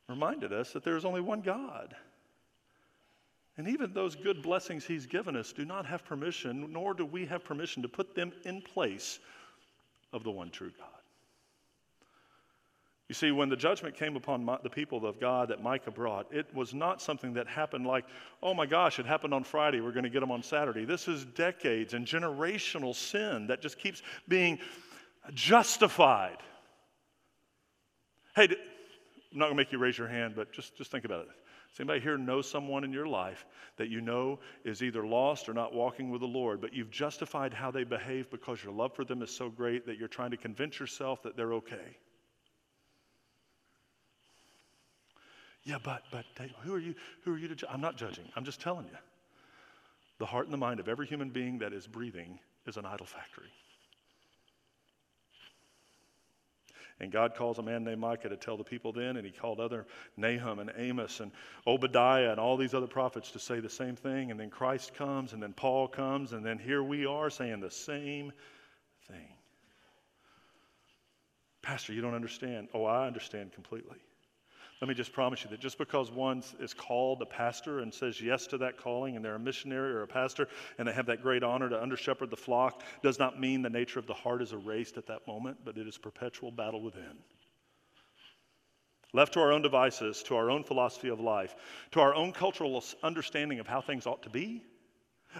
reminded 0.08 0.52
us 0.52 0.72
that 0.72 0.84
there 0.84 0.96
is 0.96 1.04
only 1.04 1.20
one 1.20 1.40
God. 1.40 1.96
And 3.56 3.66
even 3.68 3.92
those 3.92 4.14
good 4.14 4.40
blessings 4.40 4.84
He's 4.84 5.06
given 5.06 5.36
us 5.36 5.52
do 5.52 5.64
not 5.64 5.84
have 5.86 6.04
permission, 6.04 6.72
nor 6.72 6.94
do 6.94 7.04
we 7.04 7.26
have 7.26 7.44
permission 7.44 7.82
to 7.82 7.88
put 7.88 8.14
them 8.14 8.32
in 8.44 8.62
place 8.62 9.18
of 10.12 10.24
the 10.24 10.30
one 10.30 10.50
true 10.50 10.70
God. 10.78 10.88
You 13.08 13.14
see, 13.14 13.30
when 13.30 13.50
the 13.50 13.56
judgment 13.56 13.94
came 13.94 14.16
upon 14.16 14.48
the 14.62 14.70
people 14.70 15.04
of 15.04 15.20
God 15.20 15.48
that 15.48 15.62
Micah 15.62 15.90
brought, 15.90 16.32
it 16.32 16.46
was 16.54 16.72
not 16.72 17.02
something 17.02 17.34
that 17.34 17.46
happened 17.46 17.86
like, 17.86 18.06
oh 18.42 18.54
my 18.54 18.64
gosh, 18.64 18.98
it 18.98 19.04
happened 19.04 19.34
on 19.34 19.44
Friday, 19.44 19.82
we're 19.82 19.92
going 19.92 20.04
to 20.04 20.10
get 20.10 20.20
them 20.20 20.30
on 20.30 20.42
Saturday. 20.42 20.86
This 20.86 21.08
is 21.08 21.26
decades 21.26 21.92
and 21.92 22.06
generational 22.06 22.94
sin 22.94 23.48
that 23.48 23.60
just 23.60 23.78
keeps 23.78 24.02
being 24.28 24.58
justified. 25.34 26.38
Hey, 28.34 28.44
I'm 28.44 29.38
not 29.38 29.46
going 29.46 29.56
to 29.58 29.62
make 29.62 29.72
you 29.72 29.78
raise 29.78 29.98
your 29.98 30.08
hand, 30.08 30.32
but 30.34 30.50
just, 30.52 30.76
just 30.78 30.90
think 30.90 31.04
about 31.04 31.22
it. 31.22 31.41
Does 31.72 31.80
anybody 31.80 32.00
here 32.00 32.18
know 32.18 32.42
someone 32.42 32.84
in 32.84 32.92
your 32.92 33.06
life 33.06 33.46
that 33.78 33.88
you 33.88 34.02
know 34.02 34.40
is 34.62 34.82
either 34.82 35.06
lost 35.06 35.48
or 35.48 35.54
not 35.54 35.72
walking 35.72 36.10
with 36.10 36.20
the 36.20 36.26
Lord, 36.26 36.60
but 36.60 36.74
you've 36.74 36.90
justified 36.90 37.54
how 37.54 37.70
they 37.70 37.84
behave 37.84 38.30
because 38.30 38.62
your 38.62 38.74
love 38.74 38.94
for 38.94 39.04
them 39.06 39.22
is 39.22 39.30
so 39.34 39.48
great 39.48 39.86
that 39.86 39.96
you're 39.96 40.06
trying 40.06 40.32
to 40.32 40.36
convince 40.36 40.78
yourself 40.78 41.22
that 41.22 41.34
they're 41.34 41.54
okay? 41.54 41.96
Yeah, 45.64 45.78
but 45.82 46.02
but 46.10 46.24
who 46.62 46.74
are 46.74 46.78
you? 46.78 46.94
Who 47.24 47.32
are 47.32 47.38
you 47.38 47.48
to? 47.48 47.54
Ju- 47.54 47.66
I'm 47.70 47.80
not 47.80 47.96
judging. 47.96 48.24
I'm 48.36 48.44
just 48.44 48.60
telling 48.60 48.86
you. 48.86 48.98
The 50.18 50.26
heart 50.26 50.44
and 50.44 50.52
the 50.52 50.58
mind 50.58 50.78
of 50.78 50.88
every 50.88 51.06
human 51.06 51.30
being 51.30 51.58
that 51.60 51.72
is 51.72 51.86
breathing 51.86 52.38
is 52.66 52.76
an 52.76 52.84
idol 52.84 53.06
factory. 53.06 53.50
And 57.00 57.10
God 57.10 57.34
calls 57.34 57.58
a 57.58 57.62
man 57.62 57.84
named 57.84 58.00
Micah 58.00 58.28
to 58.28 58.36
tell 58.36 58.56
the 58.56 58.64
people 58.64 58.92
then, 58.92 59.16
and 59.16 59.26
he 59.26 59.32
called 59.32 59.60
other 59.60 59.86
Nahum 60.16 60.58
and 60.58 60.70
Amos 60.76 61.20
and 61.20 61.32
Obadiah 61.66 62.30
and 62.30 62.38
all 62.38 62.56
these 62.56 62.74
other 62.74 62.86
prophets 62.86 63.32
to 63.32 63.38
say 63.38 63.60
the 63.60 63.68
same 63.68 63.96
thing. 63.96 64.30
And 64.30 64.38
then 64.38 64.50
Christ 64.50 64.94
comes, 64.94 65.32
and 65.32 65.42
then 65.42 65.52
Paul 65.52 65.88
comes, 65.88 66.32
and 66.32 66.44
then 66.44 66.58
here 66.58 66.82
we 66.82 67.06
are 67.06 67.30
saying 67.30 67.60
the 67.60 67.70
same 67.70 68.32
thing. 69.08 69.28
Pastor, 71.62 71.92
you 71.92 72.00
don't 72.00 72.14
understand. 72.14 72.68
Oh, 72.74 72.84
I 72.84 73.06
understand 73.06 73.52
completely. 73.52 73.98
Let 74.82 74.88
me 74.88 74.94
just 74.96 75.12
promise 75.12 75.44
you 75.44 75.50
that 75.50 75.60
just 75.60 75.78
because 75.78 76.10
one 76.10 76.42
is 76.58 76.74
called 76.74 77.22
a 77.22 77.24
pastor 77.24 77.78
and 77.78 77.94
says 77.94 78.20
yes 78.20 78.48
to 78.48 78.58
that 78.58 78.78
calling, 78.78 79.14
and 79.14 79.24
they're 79.24 79.36
a 79.36 79.38
missionary 79.38 79.92
or 79.92 80.02
a 80.02 80.08
pastor, 80.08 80.48
and 80.76 80.88
they 80.88 80.92
have 80.92 81.06
that 81.06 81.22
great 81.22 81.44
honor 81.44 81.68
to 81.68 81.80
under 81.80 81.96
shepherd 81.96 82.30
the 82.30 82.36
flock, 82.36 82.82
does 83.00 83.16
not 83.16 83.38
mean 83.38 83.62
the 83.62 83.70
nature 83.70 84.00
of 84.00 84.08
the 84.08 84.12
heart 84.12 84.42
is 84.42 84.52
erased 84.52 84.96
at 84.96 85.06
that 85.06 85.24
moment, 85.28 85.58
but 85.64 85.78
it 85.78 85.86
is 85.86 85.96
perpetual 85.96 86.50
battle 86.50 86.82
within. 86.82 87.16
Left 89.12 89.34
to 89.34 89.40
our 89.40 89.52
own 89.52 89.62
devices, 89.62 90.20
to 90.24 90.34
our 90.34 90.50
own 90.50 90.64
philosophy 90.64 91.10
of 91.10 91.20
life, 91.20 91.54
to 91.92 92.00
our 92.00 92.12
own 92.12 92.32
cultural 92.32 92.82
understanding 93.04 93.60
of 93.60 93.68
how 93.68 93.82
things 93.82 94.04
ought 94.04 94.24
to 94.24 94.30
be, 94.30 94.64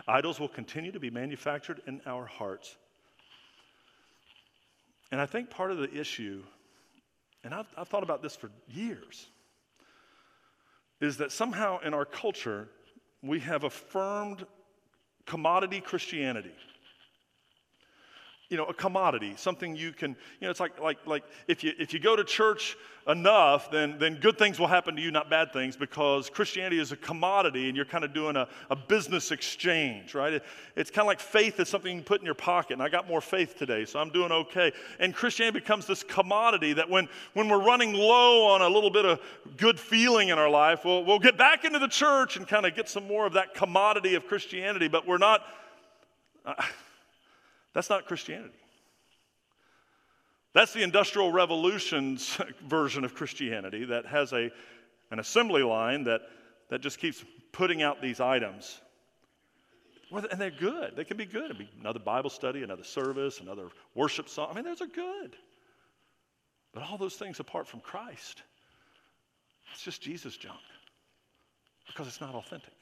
idols 0.07 0.39
will 0.39 0.47
continue 0.47 0.93
to 0.93 1.01
be 1.01 1.11
manufactured 1.11 1.83
in 1.89 2.01
our 2.07 2.27
hearts. 2.27 2.77
And 5.11 5.21
I 5.21 5.27
think 5.27 5.51
part 5.51 5.73
of 5.73 5.79
the 5.79 5.93
issue, 5.93 6.45
and 7.45 7.55
I've, 7.55 7.67
I've 7.77 7.89
thought 7.89 8.03
about 8.03 8.23
this 8.23 8.37
for 8.37 8.51
years, 8.69 9.29
is 11.01 11.17
that 11.17 11.33
somehow 11.33 11.81
in 11.81 11.95
our 11.95 12.05
culture, 12.05 12.69
we 13.23 13.41
have 13.41 13.65
affirmed 13.65 14.47
commodity 15.27 15.81
Christianity. 15.81 16.55
You 18.53 18.59
know, 18.59 18.67
a 18.67 18.75
commodity, 18.75 19.33
something 19.39 19.75
you 19.75 19.93
can, 19.93 20.11
you 20.11 20.43
know, 20.43 20.51
it's 20.51 20.61
like, 20.61 20.79
like, 20.79 20.99
like 21.07 21.25
if, 21.49 21.65
you, 21.65 21.73
if 21.79 21.95
you 21.95 21.99
go 21.99 22.15
to 22.15 22.23
church 22.23 22.77
enough, 23.09 23.71
then, 23.71 23.97
then 23.99 24.17
good 24.17 24.37
things 24.37 24.61
will 24.61 24.67
happen 24.67 24.95
to 24.95 25.01
you, 25.01 25.11
not 25.11 25.31
bad 25.31 25.55
things, 25.55 25.75
because 25.75 26.29
Christianity 26.29 26.79
is 26.79 26.93
a 26.93 26.97
commodity 26.97 27.69
and 27.69 27.75
you're 27.75 27.87
kind 27.87 28.05
of 28.05 28.13
doing 28.13 28.37
a, 28.37 28.47
a 28.69 28.77
business 28.77 29.31
exchange, 29.31 30.15
right? 30.15 30.35
It, 30.35 30.45
it's 30.77 30.91
kind 30.91 31.05
of 31.05 31.07
like 31.07 31.19
faith 31.19 31.61
is 31.61 31.71
something 31.71 31.97
you 31.97 32.03
put 32.03 32.21
in 32.21 32.27
your 32.27 32.35
pocket, 32.35 32.75
and 32.75 32.83
I 32.83 32.91
got 32.91 33.09
more 33.09 33.23
faith 33.23 33.57
today, 33.57 33.87
so 33.87 33.99
I'm 33.99 34.11
doing 34.11 34.31
okay. 34.31 34.71
And 35.01 35.15
Christianity 35.15 35.59
becomes 35.59 35.87
this 35.87 36.03
commodity 36.03 36.75
that 36.75 36.91
when, 36.91 37.09
when 37.33 37.49
we're 37.49 37.65
running 37.65 37.95
low 37.95 38.49
on 38.49 38.61
a 38.61 38.69
little 38.69 38.91
bit 38.91 39.07
of 39.07 39.19
good 39.57 39.81
feeling 39.81 40.29
in 40.29 40.39
our 40.39 40.51
life, 40.51 40.85
we'll, 40.85 41.07
we'll 41.07 41.19
get 41.19 41.39
back 41.39 41.65
into 41.65 41.79
the 41.79 41.89
church 41.89 42.37
and 42.37 42.47
kind 42.47 42.67
of 42.67 42.77
get 42.77 42.91
some 42.91 43.07
more 43.07 43.25
of 43.25 43.33
that 43.33 43.55
commodity 43.55 44.15
of 44.15 44.27
Christianity, 44.27 44.89
but 44.89 45.07
we're 45.09 45.17
not. 45.17 45.41
Uh, 46.45 46.53
that's 47.75 47.91
not 47.91 48.07
Christianity. 48.07 48.59
That's 50.53 50.73
the 50.73 50.83
Industrial 50.83 51.33
Revolution's 51.33 52.39
version 52.67 53.05
of 53.05 53.15
Christianity 53.15 53.87
that 53.87 54.07
has 54.07 54.33
a, 54.33 54.51
an 55.11 55.19
assembly 55.19 55.63
line 55.63 56.05
that, 56.05 56.23
that 56.69 56.81
just 56.81 56.99
keeps 56.99 57.25
putting 57.53 57.83
out 57.83 58.03
these 58.03 58.21
items. 58.21 58.81
And 60.11 60.39
they're 60.39 60.51
good. 60.51 60.95
They 60.95 61.05
can 61.05 61.17
be 61.17 61.25
good. 61.25 61.47
It'd 61.47 61.59
be 61.59 61.71
another 61.81 61.99
Bible 61.99 62.29
study, 62.29 62.63
another 62.63 62.85
service, 62.85 63.41
another 63.41 63.69
worship 63.95 64.29
song. 64.29 64.49
I 64.51 64.55
mean, 64.55 64.65
those 64.65 64.83
are 64.83 64.87
good. 64.87 65.37
But 66.75 66.83
all 66.83 66.99
those 66.99 67.17
things 67.17 67.41
apart 67.41 67.67
from 67.67 67.81
Christ, 67.81 68.43
it's 69.73 69.83
just 69.83 70.03
Jesus 70.03 70.37
junk 70.37 70.61
because 71.87 72.07
it's 72.07 72.21
not 72.21 72.35
authentic. 72.35 72.75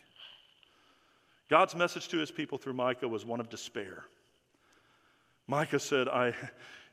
God's 1.49 1.75
message 1.77 2.09
to 2.09 2.19
his 2.19 2.31
people 2.31 2.59
through 2.59 2.75
Micah 2.75 3.09
was 3.09 3.25
one 3.25 3.41
of 3.41 3.49
despair. 3.49 4.05
Micah 5.51 5.81
said, 5.81 6.09
I, 6.09 6.33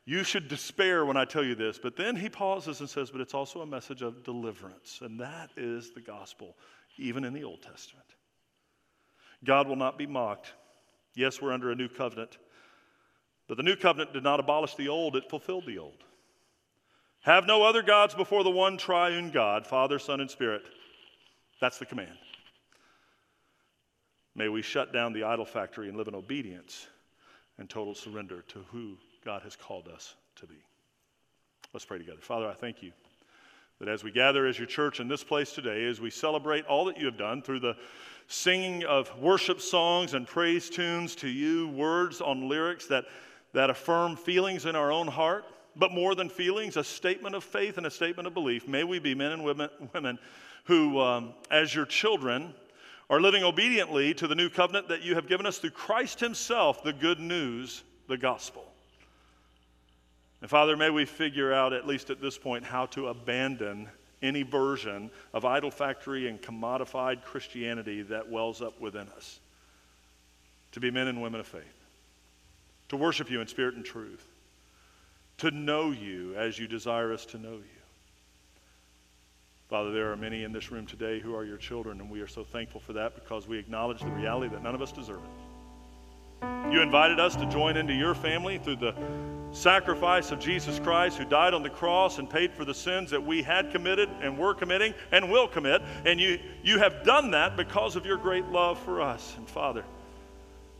you 0.03 0.23
should 0.23 0.47
despair 0.47 1.05
when 1.05 1.15
I 1.15 1.25
tell 1.25 1.43
you 1.43 1.53
this. 1.53 1.77
But 1.77 1.95
then 1.95 2.15
he 2.15 2.27
pauses 2.27 2.79
and 2.79 2.89
says, 2.89 3.11
But 3.11 3.21
it's 3.21 3.35
also 3.35 3.61
a 3.61 3.67
message 3.67 4.01
of 4.01 4.23
deliverance. 4.23 4.99
And 5.03 5.19
that 5.19 5.51
is 5.55 5.91
the 5.91 6.01
gospel 6.01 6.57
even 6.97 7.23
in 7.23 7.33
the 7.33 7.43
Old 7.43 7.61
Testament. 7.61 8.07
God 9.45 9.67
will 9.67 9.75
not 9.75 9.99
be 9.99 10.07
mocked. 10.07 10.53
Yes, 11.13 11.39
we're 11.39 11.53
under 11.53 11.69
a 11.71 11.75
new 11.75 11.87
covenant, 11.87 12.39
but 13.47 13.57
the 13.57 13.63
new 13.63 13.75
covenant 13.75 14.13
did 14.13 14.23
not 14.23 14.39
abolish 14.39 14.73
the 14.73 14.87
old, 14.87 15.15
it 15.15 15.29
fulfilled 15.29 15.65
the 15.67 15.77
old. 15.77 16.03
Have 17.21 17.45
no 17.45 17.63
other 17.63 17.83
gods 17.83 18.15
before 18.15 18.43
the 18.43 18.49
one 18.49 18.77
triune 18.77 19.29
God, 19.29 19.67
Father, 19.67 19.99
Son, 19.99 20.21
and 20.21 20.29
Spirit. 20.29 20.63
That's 21.61 21.77
the 21.77 21.85
command. 21.85 22.17
May 24.35 24.49
we 24.49 24.63
shut 24.63 24.91
down 24.91 25.13
the 25.13 25.23
idol 25.23 25.45
factory 25.45 25.87
and 25.87 25.97
live 25.97 26.07
in 26.07 26.15
obedience 26.15 26.87
and 27.59 27.69
total 27.69 27.95
surrender 27.95 28.43
to 28.49 28.59
who 28.71 28.97
God 29.25 29.41
has 29.43 29.55
called 29.55 29.87
us 29.87 30.15
to 30.37 30.45
be. 30.45 30.55
Let's 31.73 31.85
pray 31.85 31.97
together. 31.97 32.19
Father, 32.21 32.47
I 32.47 32.53
thank 32.53 32.81
you 32.81 32.91
that 33.79 33.87
as 33.87 34.03
we 34.03 34.11
gather 34.11 34.47
as 34.47 34.57
your 34.57 34.67
church 34.67 34.99
in 34.99 35.07
this 35.07 35.23
place 35.23 35.51
today, 35.51 35.85
as 35.85 36.01
we 36.01 36.09
celebrate 36.09 36.65
all 36.65 36.85
that 36.85 36.97
you 36.97 37.05
have 37.05 37.17
done 37.17 37.41
through 37.41 37.59
the 37.59 37.75
singing 38.27 38.83
of 38.85 39.11
worship 39.19 39.61
songs 39.61 40.13
and 40.13 40.27
praise 40.27 40.69
tunes 40.69 41.15
to 41.15 41.27
you, 41.27 41.69
words 41.69 42.19
on 42.21 42.49
lyrics 42.49 42.87
that, 42.87 43.05
that 43.53 43.69
affirm 43.69 44.15
feelings 44.15 44.65
in 44.65 44.75
our 44.75 44.91
own 44.91 45.07
heart, 45.07 45.45
but 45.75 45.91
more 45.91 46.15
than 46.15 46.27
feelings, 46.29 46.75
a 46.75 46.83
statement 46.83 47.35
of 47.35 47.43
faith 47.43 47.77
and 47.77 47.85
a 47.85 47.91
statement 47.91 48.27
of 48.27 48.33
belief. 48.33 48.67
May 48.67 48.83
we 48.83 48.99
be 48.99 49.13
men 49.13 49.31
and 49.31 49.43
women, 49.43 49.69
women 49.93 50.17
who, 50.63 50.99
um, 50.99 51.33
as 51.51 51.73
your 51.73 51.85
children, 51.85 52.53
are 53.09 53.21
living 53.21 53.43
obediently 53.43 54.13
to 54.15 54.27
the 54.27 54.35
new 54.35 54.49
covenant 54.49 54.89
that 54.89 55.01
you 55.01 55.15
have 55.15 55.27
given 55.27 55.45
us 55.45 55.57
through 55.57 55.71
Christ 55.71 56.19
Himself, 56.19 56.83
the 56.83 56.93
good 56.93 57.19
news, 57.19 57.83
the 58.07 58.17
gospel. 58.17 58.65
And 60.41 60.49
Father, 60.49 60.77
may 60.77 60.89
we 60.89 61.05
figure 61.05 61.53
out, 61.53 61.73
at 61.73 61.87
least 61.87 62.09
at 62.09 62.21
this 62.21 62.37
point, 62.37 62.63
how 62.63 62.85
to 62.87 63.07
abandon 63.07 63.87
any 64.21 64.43
version 64.43 65.09
of 65.33 65.45
idol 65.45 65.71
factory 65.71 66.27
and 66.27 66.41
commodified 66.41 67.23
Christianity 67.23 68.01
that 68.03 68.29
wells 68.29 68.61
up 68.61 68.79
within 68.79 69.07
us. 69.15 69.39
To 70.73 70.79
be 70.79 70.91
men 70.91 71.07
and 71.07 71.21
women 71.21 71.39
of 71.39 71.47
faith, 71.47 71.63
to 72.89 72.97
worship 72.97 73.31
you 73.31 73.41
in 73.41 73.47
spirit 73.47 73.75
and 73.75 73.85
truth, 73.85 74.27
to 75.37 75.49
know 75.51 75.91
you 75.91 76.35
as 76.35 76.59
you 76.59 76.67
desire 76.67 77.13
us 77.13 77.25
to 77.27 77.37
know 77.37 77.53
you. 77.53 77.76
Father, 79.69 79.91
there 79.91 80.09
are 80.13 80.15
many 80.15 80.43
in 80.43 80.53
this 80.53 80.71
room 80.71 80.85
today 80.85 81.19
who 81.19 81.35
are 81.35 81.43
your 81.43 81.57
children, 81.57 81.99
and 81.99 82.09
we 82.09 82.21
are 82.21 82.27
so 82.27 82.45
thankful 82.45 82.79
for 82.79 82.93
that 82.93 83.15
because 83.15 83.49
we 83.49 83.57
acknowledge 83.57 83.99
the 83.99 84.07
reality 84.07 84.47
that 84.47 84.63
none 84.63 84.73
of 84.73 84.81
us 84.81 84.93
deserve 84.93 85.17
it. 85.17 86.47
You 86.71 86.81
invited 86.81 87.19
us 87.19 87.35
to 87.35 87.45
join 87.47 87.75
into 87.75 87.93
your 87.93 88.15
family 88.15 88.59
through 88.59 88.77
the 88.77 88.95
sacrifice 89.51 90.31
of 90.31 90.39
Jesus 90.39 90.79
Christ, 90.79 91.17
who 91.17 91.25
died 91.25 91.53
on 91.53 91.63
the 91.63 91.69
cross 91.69 92.17
and 92.17 92.29
paid 92.29 92.53
for 92.53 92.63
the 92.63 92.73
sins 92.73 93.09
that 93.11 93.21
we 93.21 93.41
had 93.41 93.71
committed 93.71 94.07
and 94.21 94.37
were 94.37 94.53
committing 94.53 94.93
and 95.11 95.29
will 95.29 95.49
commit. 95.49 95.81
And 96.05 96.17
you, 96.17 96.39
you 96.63 96.79
have 96.79 97.03
done 97.03 97.31
that 97.31 97.57
because 97.57 97.97
of 97.97 98.05
your 98.05 98.17
great 98.17 98.45
love 98.45 98.79
for 98.79 99.01
us. 99.01 99.35
And 99.37 99.49
Father, 99.49 99.83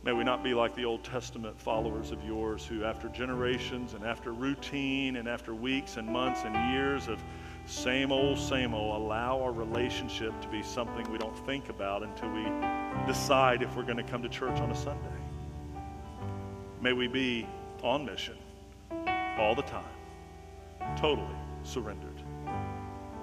may 0.02 0.12
we 0.12 0.24
not 0.24 0.42
be 0.42 0.54
like 0.54 0.74
the 0.74 0.86
Old 0.86 1.04
Testament 1.04 1.60
followers 1.60 2.10
of 2.10 2.24
yours 2.24 2.64
who, 2.64 2.84
after 2.84 3.08
generations 3.08 3.92
and 3.92 4.04
after 4.04 4.32
routine 4.32 5.16
and 5.16 5.28
after 5.28 5.54
weeks 5.54 5.98
and 5.98 6.08
months 6.08 6.42
and 6.44 6.72
years 6.72 7.08
of 7.08 7.22
same 7.68 8.10
old, 8.10 8.38
same 8.38 8.72
old, 8.72 9.02
allow 9.02 9.42
our 9.42 9.52
relationship 9.52 10.38
to 10.40 10.48
be 10.48 10.62
something 10.62 11.10
we 11.12 11.18
don't 11.18 11.36
think 11.46 11.68
about 11.68 12.02
until 12.02 12.30
we 12.30 12.44
decide 13.06 13.62
if 13.62 13.76
we're 13.76 13.82
going 13.82 13.98
to 13.98 14.02
come 14.02 14.22
to 14.22 14.28
church 14.28 14.58
on 14.60 14.70
a 14.70 14.74
Sunday. 14.74 15.04
May 16.80 16.94
we 16.94 17.08
be 17.08 17.46
on 17.82 18.06
mission 18.06 18.38
all 19.38 19.54
the 19.54 19.62
time, 19.62 19.84
totally 20.96 21.36
surrendered. 21.62 22.22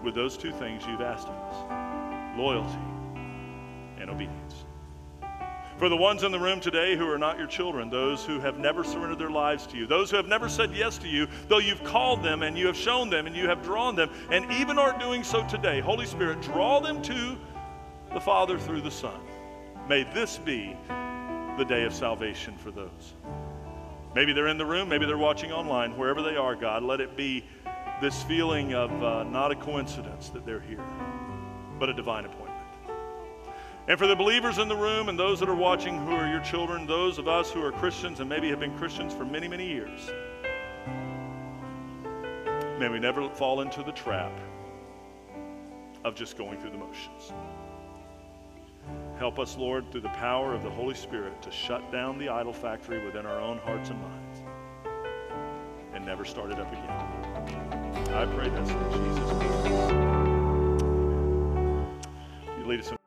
With 0.04 0.14
those 0.14 0.38
two 0.38 0.52
things 0.52 0.86
you've 0.86 1.02
asked 1.02 1.28
of 1.28 1.36
us 1.36 2.38
loyalty 2.38 2.78
and 3.98 4.10
obedience. 4.10 4.65
For 5.78 5.90
the 5.90 5.98
ones 5.98 6.24
in 6.24 6.32
the 6.32 6.40
room 6.40 6.62
today 6.62 6.96
who 6.96 7.10
are 7.10 7.18
not 7.18 7.38
your 7.38 7.48
children, 7.48 7.90
those 7.90 8.24
who 8.26 8.40
have 8.40 8.58
never 8.58 8.84
surrendered 8.84 9.20
their 9.20 9.30
lives 9.30 9.68
to 9.68 9.78
you, 9.78 9.86
those 9.86 10.10
who 10.10 10.16
have 10.16 10.28
never 10.28 10.48
said 10.48 10.74
yes 10.74 10.98
to 11.00 11.08
you, 11.08 11.28
though 11.50 11.58
you've 11.58 11.84
called 11.84 12.24
them 12.24 12.44
and 12.44 12.58
you 12.58 12.66
have 12.68 12.78
shown 12.78 13.10
them 13.10 13.28
and 13.28 13.36
you 13.36 13.48
have 13.48 13.62
drawn 13.62 13.94
them, 13.94 14.10
and 14.32 14.50
even 14.54 14.80
are 14.80 14.98
doing 14.98 15.22
so 15.22 15.46
today, 15.48 15.82
Holy 15.82 16.06
Spirit, 16.06 16.42
draw 16.42 16.80
them 16.80 17.02
to 17.02 17.38
the 18.14 18.22
Father 18.22 18.58
through 18.58 18.82
the 18.82 18.92
Son. 18.92 19.20
May 19.90 20.04
this 20.14 20.38
be 20.38 20.78
the 20.88 21.66
day 21.68 21.84
of 21.84 21.94
salvation 21.94 22.56
for 22.58 22.72
those. 22.72 23.14
Maybe 24.16 24.32
they're 24.32 24.48
in 24.48 24.58
the 24.58 24.66
room, 24.66 24.88
maybe 24.88 25.06
they're 25.06 25.18
watching 25.18 25.52
online, 25.52 25.98
wherever 25.98 26.22
they 26.22 26.38
are, 26.38 26.56
God, 26.56 26.84
let 26.84 27.02
it 27.02 27.18
be 27.18 27.44
this 28.02 28.24
feeling 28.24 28.74
of 28.74 28.92
uh, 29.04 29.24
not 29.24 29.52
a 29.52 29.56
coincidence 29.56 30.30
that 30.30 30.46
they're 30.46 30.62
here, 30.62 30.84
but 31.80 31.90
a 31.90 31.94
divine 31.94 32.24
appointment. 32.24 32.45
And 33.88 34.00
for 34.00 34.08
the 34.08 34.16
believers 34.16 34.58
in 34.58 34.68
the 34.68 34.76
room 34.76 35.10
and 35.10 35.20
those 35.20 35.40
that 35.40 35.50
are 35.50 35.56
watching 35.56 36.04
who 36.06 36.12
are 36.12 36.28
your 36.28 36.40
children, 36.40 36.88
those 36.88 37.20
of 37.20 37.28
us 37.28 37.52
who 37.52 37.64
are 37.64 37.72
Christians 37.72 38.20
and 38.20 38.28
maybe 38.28 38.50
have 38.50 38.60
been 38.60 38.76
Christians 38.78 39.14
for 39.14 39.26
many, 39.26 39.48
many 39.48 39.68
years, 39.68 40.12
may 42.80 42.90
we 42.90 42.98
never 42.98 43.30
fall 43.30 43.62
into 43.62 43.84
the 43.84 43.92
trap 43.92 44.32
of 46.04 46.16
just 46.16 46.36
going 46.36 46.60
through 46.60 46.72
the 46.72 46.78
motions. 46.78 47.32
Help 49.20 49.38
us, 49.38 49.56
Lord, 49.56 49.92
through 49.92 50.02
the 50.02 50.10
power 50.10 50.54
of 50.54 50.64
the 50.64 50.70
Holy 50.70 50.96
Spirit 50.96 51.40
to 51.44 51.52
shut 51.52 51.92
down 51.92 52.18
the 52.18 52.30
idol 52.30 52.54
factory 52.54 53.06
within 53.06 53.28
our 53.28 53.40
own 53.40 53.60
hearts 53.60 53.92
and 53.92 54.02
minds 54.02 54.42
and 55.94 56.06
never 56.06 56.26
start 56.26 56.52
it 56.52 56.60
up 56.60 56.72
again. 56.72 56.90
I 58.14 58.26
pray 58.26 58.50
this 58.50 58.70
in 58.70 58.92
Jesus' 58.92 59.32
name. 59.40 60.16
You 62.60 62.66
lead 62.66 62.80
us 62.80 62.90
in 62.90 62.98